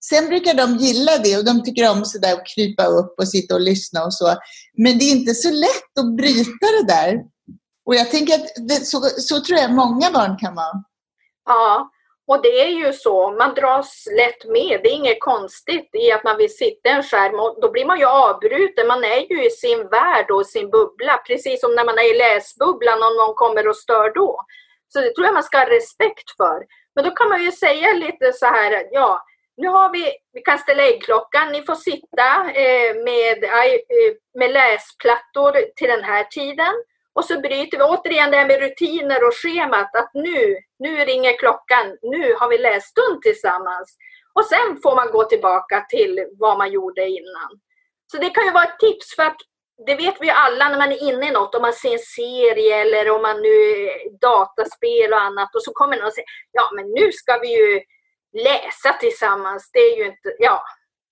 Sen 0.04 0.28
brukar 0.28 0.54
de 0.54 0.76
gilla 0.76 1.18
det 1.18 1.36
och 1.38 1.44
de 1.44 1.62
tycker 1.62 1.90
om 1.90 2.04
sådär 2.04 2.32
att 2.32 2.46
krypa 2.54 2.84
upp 2.84 3.14
och 3.18 3.28
sitta 3.28 3.54
och 3.54 3.60
lyssna 3.60 4.04
och 4.04 4.14
så. 4.14 4.34
Men 4.76 4.98
det 4.98 5.04
är 5.04 5.12
inte 5.12 5.34
så 5.34 5.50
lätt 5.50 5.98
att 6.00 6.16
bryta 6.16 6.66
det 6.80 6.86
där. 6.86 7.20
Och 7.86 7.94
jag 7.94 8.10
tänker 8.10 8.34
att 8.34 8.68
det, 8.68 8.74
så, 8.74 9.00
så 9.00 9.40
tror 9.40 9.58
jag 9.58 9.70
många 9.70 10.10
barn 10.10 10.36
kan 10.36 10.54
vara. 10.54 10.84
Ja, 11.46 11.90
Och 12.26 12.42
det 12.42 12.60
är 12.60 12.68
ju 12.68 12.92
så, 12.92 13.30
man 13.30 13.54
dras 13.54 14.06
lätt 14.20 14.44
med. 14.52 14.80
Det 14.82 14.88
är 14.88 15.00
inget 15.02 15.20
konstigt 15.20 15.90
i 15.94 16.12
att 16.12 16.24
man 16.24 16.36
vill 16.36 16.56
sitta 16.56 16.88
i 16.88 16.92
en 16.92 17.02
skärm 17.02 17.40
och 17.40 17.58
då 17.62 17.70
blir 17.70 17.86
man 17.86 17.98
ju 17.98 18.06
avbruten. 18.06 18.86
Man 18.86 19.04
är 19.04 19.32
ju 19.32 19.46
i 19.46 19.50
sin 19.50 19.78
värld 19.88 20.30
och 20.30 20.46
sin 20.46 20.70
bubbla, 20.70 21.16
precis 21.26 21.60
som 21.60 21.74
när 21.74 21.84
man 21.84 21.98
är 21.98 22.14
i 22.14 22.18
läsbubblan 22.18 23.02
och 23.06 23.16
någon 23.20 23.34
kommer 23.34 23.68
och 23.68 23.76
stör 23.76 24.14
då. 24.14 24.40
Så 24.92 25.00
det 25.00 25.14
tror 25.14 25.26
jag 25.26 25.34
man 25.34 25.42
ska 25.42 25.58
ha 25.58 25.70
respekt 25.70 26.28
för. 26.36 26.58
Men 26.94 27.04
då 27.04 27.10
kan 27.10 27.28
man 27.28 27.42
ju 27.42 27.52
säga 27.52 27.92
lite 27.92 28.32
så 28.32 28.46
här, 28.46 28.88
ja, 28.90 29.24
nu 29.61 29.68
har 29.68 29.92
vi, 29.92 30.12
vi 30.33 30.40
kan 30.42 30.59
ställa 30.59 30.83
äggklockan, 30.83 31.53
ni 31.53 31.62
får 31.62 31.75
sitta 31.75 32.51
eh, 32.64 32.94
med, 33.09 33.44
eh, 33.44 34.12
med 34.35 34.51
läsplattor 34.51 35.53
till 35.77 35.88
den 35.88 36.05
här 36.05 36.25
tiden. 36.25 36.75
Och 37.12 37.25
så 37.25 37.40
bryter 37.40 37.79
vi 37.79 37.85
återigen 37.85 38.31
det 38.31 38.37
här 38.37 38.46
med 38.46 38.61
rutiner 38.61 39.27
och 39.27 39.35
schemat 39.42 39.96
att 39.96 40.11
nu, 40.14 40.57
nu 40.79 41.05
ringer 41.05 41.38
klockan, 41.38 41.99
nu 42.03 42.35
har 42.38 42.49
vi 42.49 42.59
lässtund 42.59 43.23
tillsammans. 43.23 43.96
Och 44.33 44.44
sen 44.44 44.79
får 44.83 44.96
man 44.96 45.11
gå 45.11 45.25
tillbaka 45.25 45.87
till 45.88 46.27
vad 46.38 46.59
man 46.59 46.73
gjorde 46.73 47.09
innan. 47.09 47.51
Så 48.12 48.16
det 48.18 48.31
kan 48.31 48.44
ju 48.44 48.51
vara 48.51 48.64
ett 48.64 48.79
tips 48.79 49.16
för 49.16 49.23
att 49.23 49.40
det 49.87 49.94
vet 49.94 50.16
vi 50.20 50.27
ju 50.27 50.33
alla 50.33 50.68
när 50.68 50.79
man 50.79 50.92
är 50.92 51.09
inne 51.09 51.29
i 51.29 51.31
något, 51.31 51.55
om 51.55 51.62
man 51.62 51.73
ser 51.73 51.92
en 51.92 51.99
serie 51.99 52.81
eller 52.81 53.11
om 53.11 53.23
man 53.23 53.42
nu 53.42 53.87
eh, 53.88 54.12
dataspel 54.20 55.12
och 55.12 55.23
annat 55.23 55.55
och 55.55 55.62
så 55.62 55.73
kommer 55.73 55.96
någon 55.96 56.07
och 56.07 56.12
säger 56.12 56.29
ja 56.53 56.70
men 56.77 56.87
nu 56.90 57.12
ska 57.12 57.38
vi 57.38 57.49
ju 57.59 57.81
läsa 58.32 58.92
tillsammans. 58.92 59.70
Det 59.72 59.78
är 59.78 59.96
ju 59.96 60.06
inte, 60.06 60.36
ja. 60.38 60.62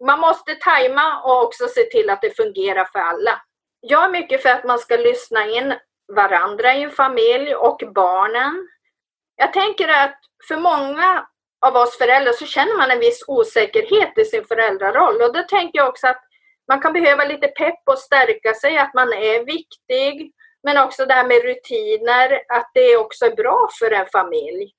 Man 0.07 0.21
måste 0.21 0.55
tajma 0.55 1.23
och 1.23 1.43
också 1.43 1.69
se 1.69 1.85
till 1.85 2.11
att 2.11 2.23
det 2.23 2.37
fungerar 2.37 2.85
för 2.85 2.99
alla. 2.99 3.43
Jag 3.81 4.05
är 4.05 4.09
mycket 4.09 4.43
för 4.43 4.49
att 4.49 4.65
man 4.65 4.79
ska 4.79 4.97
lyssna 4.97 5.47
in 5.47 5.75
varandra 6.13 6.75
i 6.75 6.83
en 6.83 6.91
familj 6.91 7.55
och 7.55 7.83
barnen. 7.95 8.69
Jag 9.37 9.53
tänker 9.53 9.89
att 9.89 10.19
för 10.49 10.57
många 10.57 11.27
av 11.67 11.77
oss 11.77 11.99
föräldrar 11.99 12.33
så 12.33 12.47
känner 12.47 12.77
man 12.77 12.91
en 12.91 13.01
viss 13.01 13.25
osäkerhet 13.27 14.19
i 14.19 14.25
sin 14.25 14.45
föräldraroll 14.45 15.23
och 15.23 15.33
då 15.33 15.43
tänker 15.43 15.79
jag 15.79 15.89
också 15.89 16.07
att 16.07 16.23
man 16.69 16.81
kan 16.81 16.93
behöva 16.93 17.25
lite 17.25 17.49
pepp 17.49 17.83
och 17.87 17.99
stärka 17.99 18.55
sig, 18.55 18.79
att 18.79 18.95
man 18.95 19.13
är 19.13 19.45
viktig. 19.45 20.33
Men 20.63 20.79
också 20.79 21.07
det 21.07 21.15
här 21.15 21.27
med 21.27 21.43
rutiner, 21.43 22.43
att 22.49 22.71
det 22.75 22.97
också 22.97 23.27
är 23.27 23.37
bra 23.37 23.69
för 23.79 23.91
en 23.91 24.07
familj. 24.07 24.73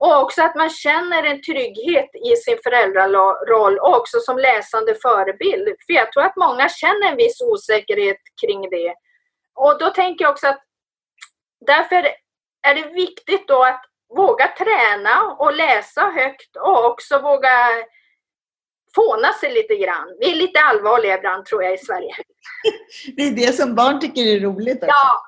Och 0.00 0.20
också 0.22 0.42
att 0.42 0.54
man 0.54 0.70
känner 0.70 1.22
en 1.22 1.42
trygghet 1.42 2.10
i 2.14 2.36
sin 2.36 2.58
föräldraroll 2.62 3.78
och 3.78 3.96
också 3.96 4.20
som 4.20 4.38
läsande 4.38 4.94
förebild. 5.02 5.76
För 5.86 5.92
jag 5.92 6.12
tror 6.12 6.22
att 6.22 6.36
många 6.36 6.68
känner 6.68 7.10
en 7.10 7.16
viss 7.16 7.40
osäkerhet 7.40 8.20
kring 8.40 8.70
det. 8.70 8.94
Och 9.54 9.78
då 9.78 9.90
tänker 9.90 10.24
jag 10.24 10.32
också 10.32 10.46
att 10.46 10.62
därför 11.66 11.96
är 12.62 12.74
det 12.74 12.94
viktigt 12.94 13.48
då 13.48 13.62
att 13.62 13.82
våga 14.16 14.48
träna 14.48 15.36
och 15.38 15.54
läsa 15.54 16.00
högt 16.00 16.56
och 16.56 16.84
också 16.84 17.18
våga 17.18 17.54
fåna 18.94 19.32
sig 19.32 19.54
lite 19.54 19.76
grann. 19.76 20.16
Vi 20.20 20.30
är 20.30 20.34
lite 20.34 20.60
allvarliga 20.60 21.18
ibland 21.18 21.46
tror 21.46 21.62
jag 21.62 21.74
i 21.74 21.78
Sverige. 21.78 22.14
det 23.16 23.22
är 23.22 23.30
det 23.30 23.52
som 23.52 23.74
barn 23.74 24.00
tycker 24.00 24.22
är 24.22 24.40
roligt 24.40 24.76
också. 24.76 24.86
Ja. 24.88 25.26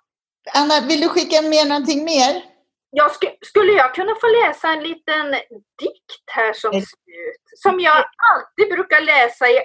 Anna, 0.55 0.87
vill 0.89 1.01
du 1.01 1.09
skicka 1.09 1.43
med 1.43 1.69
någonting 1.69 2.05
mer? 2.05 2.52
Jag 2.95 3.11
sk 3.11 3.25
skulle 3.41 3.73
jag 3.73 3.95
kunna 3.95 4.15
få 4.15 4.27
läsa 4.27 4.69
en 4.69 4.83
liten 4.83 5.31
dikt 5.79 6.27
här 6.27 6.53
som 6.53 6.73
slut? 6.73 7.43
Som 7.57 7.81
jag 7.81 8.05
alltid 8.33 8.75
brukar 8.75 9.01
läsa 9.01 9.49
i, 9.49 9.57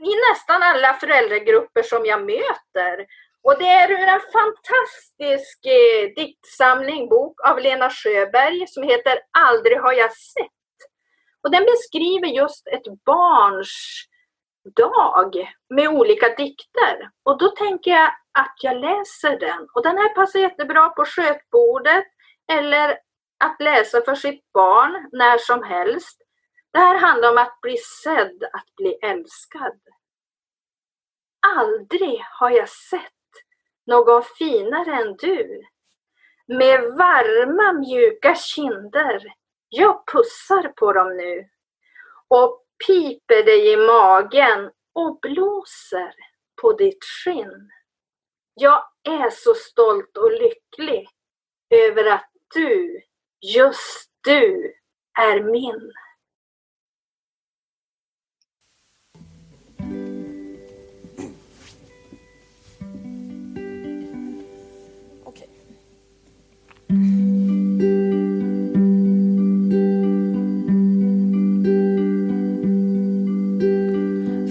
i 0.00 0.12
nästan 0.30 0.62
alla 0.62 0.94
föräldragrupper 0.94 1.82
som 1.82 2.06
jag 2.06 2.20
möter. 2.20 3.06
Och 3.42 3.58
det 3.58 3.68
är 3.68 3.90
ur 3.90 4.08
en 4.08 4.20
fantastisk 4.32 5.66
eh, 5.66 6.14
diktsamling, 6.16 7.08
bok 7.08 7.40
av 7.48 7.58
Lena 7.58 7.90
Sjöberg 7.90 8.66
som 8.68 8.82
heter 8.82 9.18
Aldrig 9.38 9.80
har 9.80 9.92
jag 9.92 10.12
sett. 10.12 10.76
Och 11.42 11.50
den 11.50 11.64
beskriver 11.64 12.28
just 12.28 12.66
ett 12.68 13.04
barns 13.04 14.04
dag 14.76 15.54
med 15.74 15.88
olika 15.88 16.28
dikter. 16.28 17.10
Och 17.24 17.38
då 17.38 17.48
tänker 17.48 17.90
jag 17.90 18.10
att 18.38 18.56
jag 18.62 18.76
läser 18.76 19.38
den. 19.38 19.66
Och 19.74 19.82
den 19.82 19.98
här 19.98 20.14
passar 20.14 20.38
jättebra 20.38 20.88
på 20.88 21.04
skötbordet 21.04 22.06
eller 22.52 22.98
att 23.44 23.60
läsa 23.60 24.02
för 24.04 24.14
sitt 24.14 24.52
barn 24.52 25.08
när 25.12 25.38
som 25.38 25.62
helst. 25.62 26.22
Det 26.72 26.78
här 26.78 26.98
handlar 26.98 27.30
om 27.30 27.38
att 27.38 27.60
bli 27.60 27.76
sedd, 27.76 28.44
att 28.52 28.74
bli 28.76 28.98
älskad. 29.02 29.80
Aldrig 31.56 32.24
har 32.30 32.50
jag 32.50 32.68
sett 32.68 33.12
någon 33.86 34.22
finare 34.38 34.94
än 34.94 35.16
du. 35.16 35.62
Med 36.46 36.80
varma 36.80 37.72
mjuka 37.72 38.34
kinder. 38.34 39.34
Jag 39.68 40.06
pussar 40.06 40.68
på 40.68 40.92
dem 40.92 41.16
nu. 41.16 41.48
Och 42.28 42.64
piper 42.86 43.42
dig 43.44 43.72
i 43.72 43.76
magen 43.76 44.70
och 44.92 45.18
blåser 45.22 46.14
på 46.62 46.72
ditt 46.72 47.04
skinn. 47.04 47.70
Jag 48.54 48.84
är 49.02 49.30
så 49.30 49.54
stolt 49.54 50.16
och 50.16 50.32
lycklig 50.32 51.08
över 51.70 52.04
att 52.04 52.30
du, 52.56 53.00
just 53.40 54.10
du, 54.24 54.72
är 55.18 55.52
min. 55.52 55.92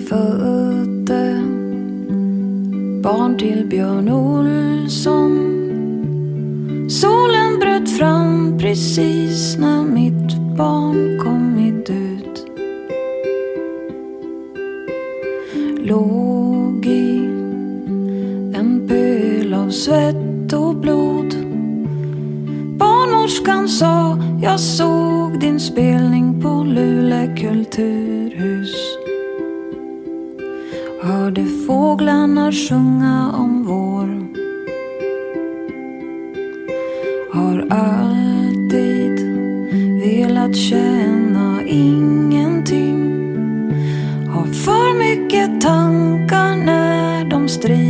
Födde 0.10 1.41
barn 3.04 3.38
till 3.38 3.65
Björn 3.65 4.10
Olsson. 4.10 5.55
Solen 6.89 7.60
bröt 7.60 7.89
fram 7.89 8.58
precis 8.58 9.58
när 9.58 9.84
mitt 9.84 10.38
barn 10.58 11.19
kommit 11.24 11.89
ut. 11.89 12.45
Låg 15.80 16.86
i 16.86 17.17
en 18.54 18.86
pöl 18.88 19.54
av 19.54 19.69
svett 19.69 20.54
och 20.54 20.76
blod. 20.76 21.36
Barnmorskan 22.78 23.69
sa 23.69 24.17
jag 24.41 24.60
såg 24.60 25.39
din 25.39 25.60
spelning 25.60 26.41
på 26.41 26.63
Luleå 26.63 27.36
kulturhus. 27.36 28.76
Hörde 31.02 31.45
fåglarna 31.67 32.52
sjunga 32.52 33.32
om 33.38 33.65
vår. 33.67 34.14
Alltid 37.69 39.19
velat 39.99 40.56
känna 40.56 41.63
ingenting. 41.65 43.12
Har 44.30 44.45
för 44.45 44.97
mycket 44.99 45.62
tankar 45.62 46.56
när 46.56 47.25
de 47.30 47.49
strider 47.49 47.85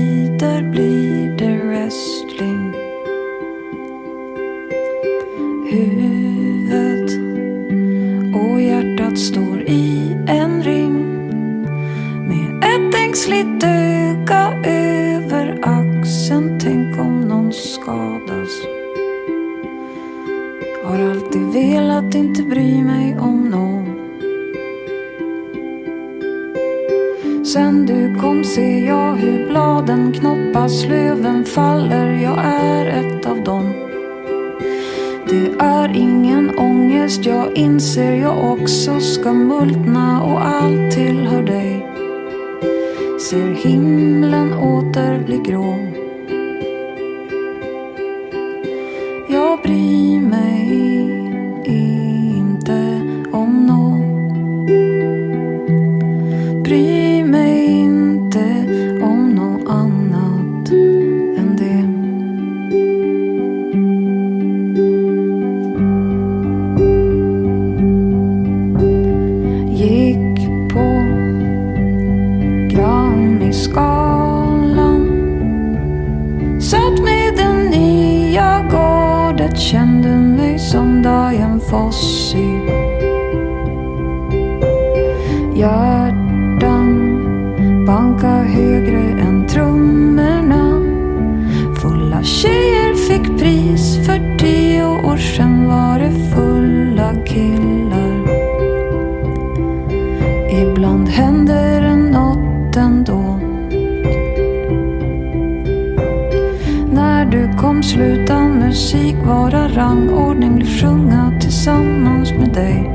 ordning 110.35 110.55
vill 110.57 110.81
sjunga 110.81 111.31
tillsammans 111.41 112.31
med 112.31 112.53
dig. 112.53 112.91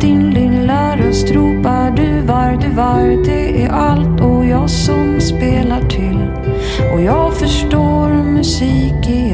Din 0.00 0.30
lilla 0.30 0.96
röst 0.96 1.30
ropar 1.30 1.90
du 1.90 2.20
var, 2.20 2.58
du 2.62 2.68
var, 2.68 3.24
det 3.24 3.64
är 3.64 3.68
allt 3.68 4.20
och 4.20 4.46
jag 4.46 4.70
som 4.70 5.20
spelar 5.20 5.80
till. 5.80 6.18
Och 6.92 7.00
jag 7.00 7.34
förstår 7.34 8.08
musik 8.08 9.08
igen. 9.08 9.33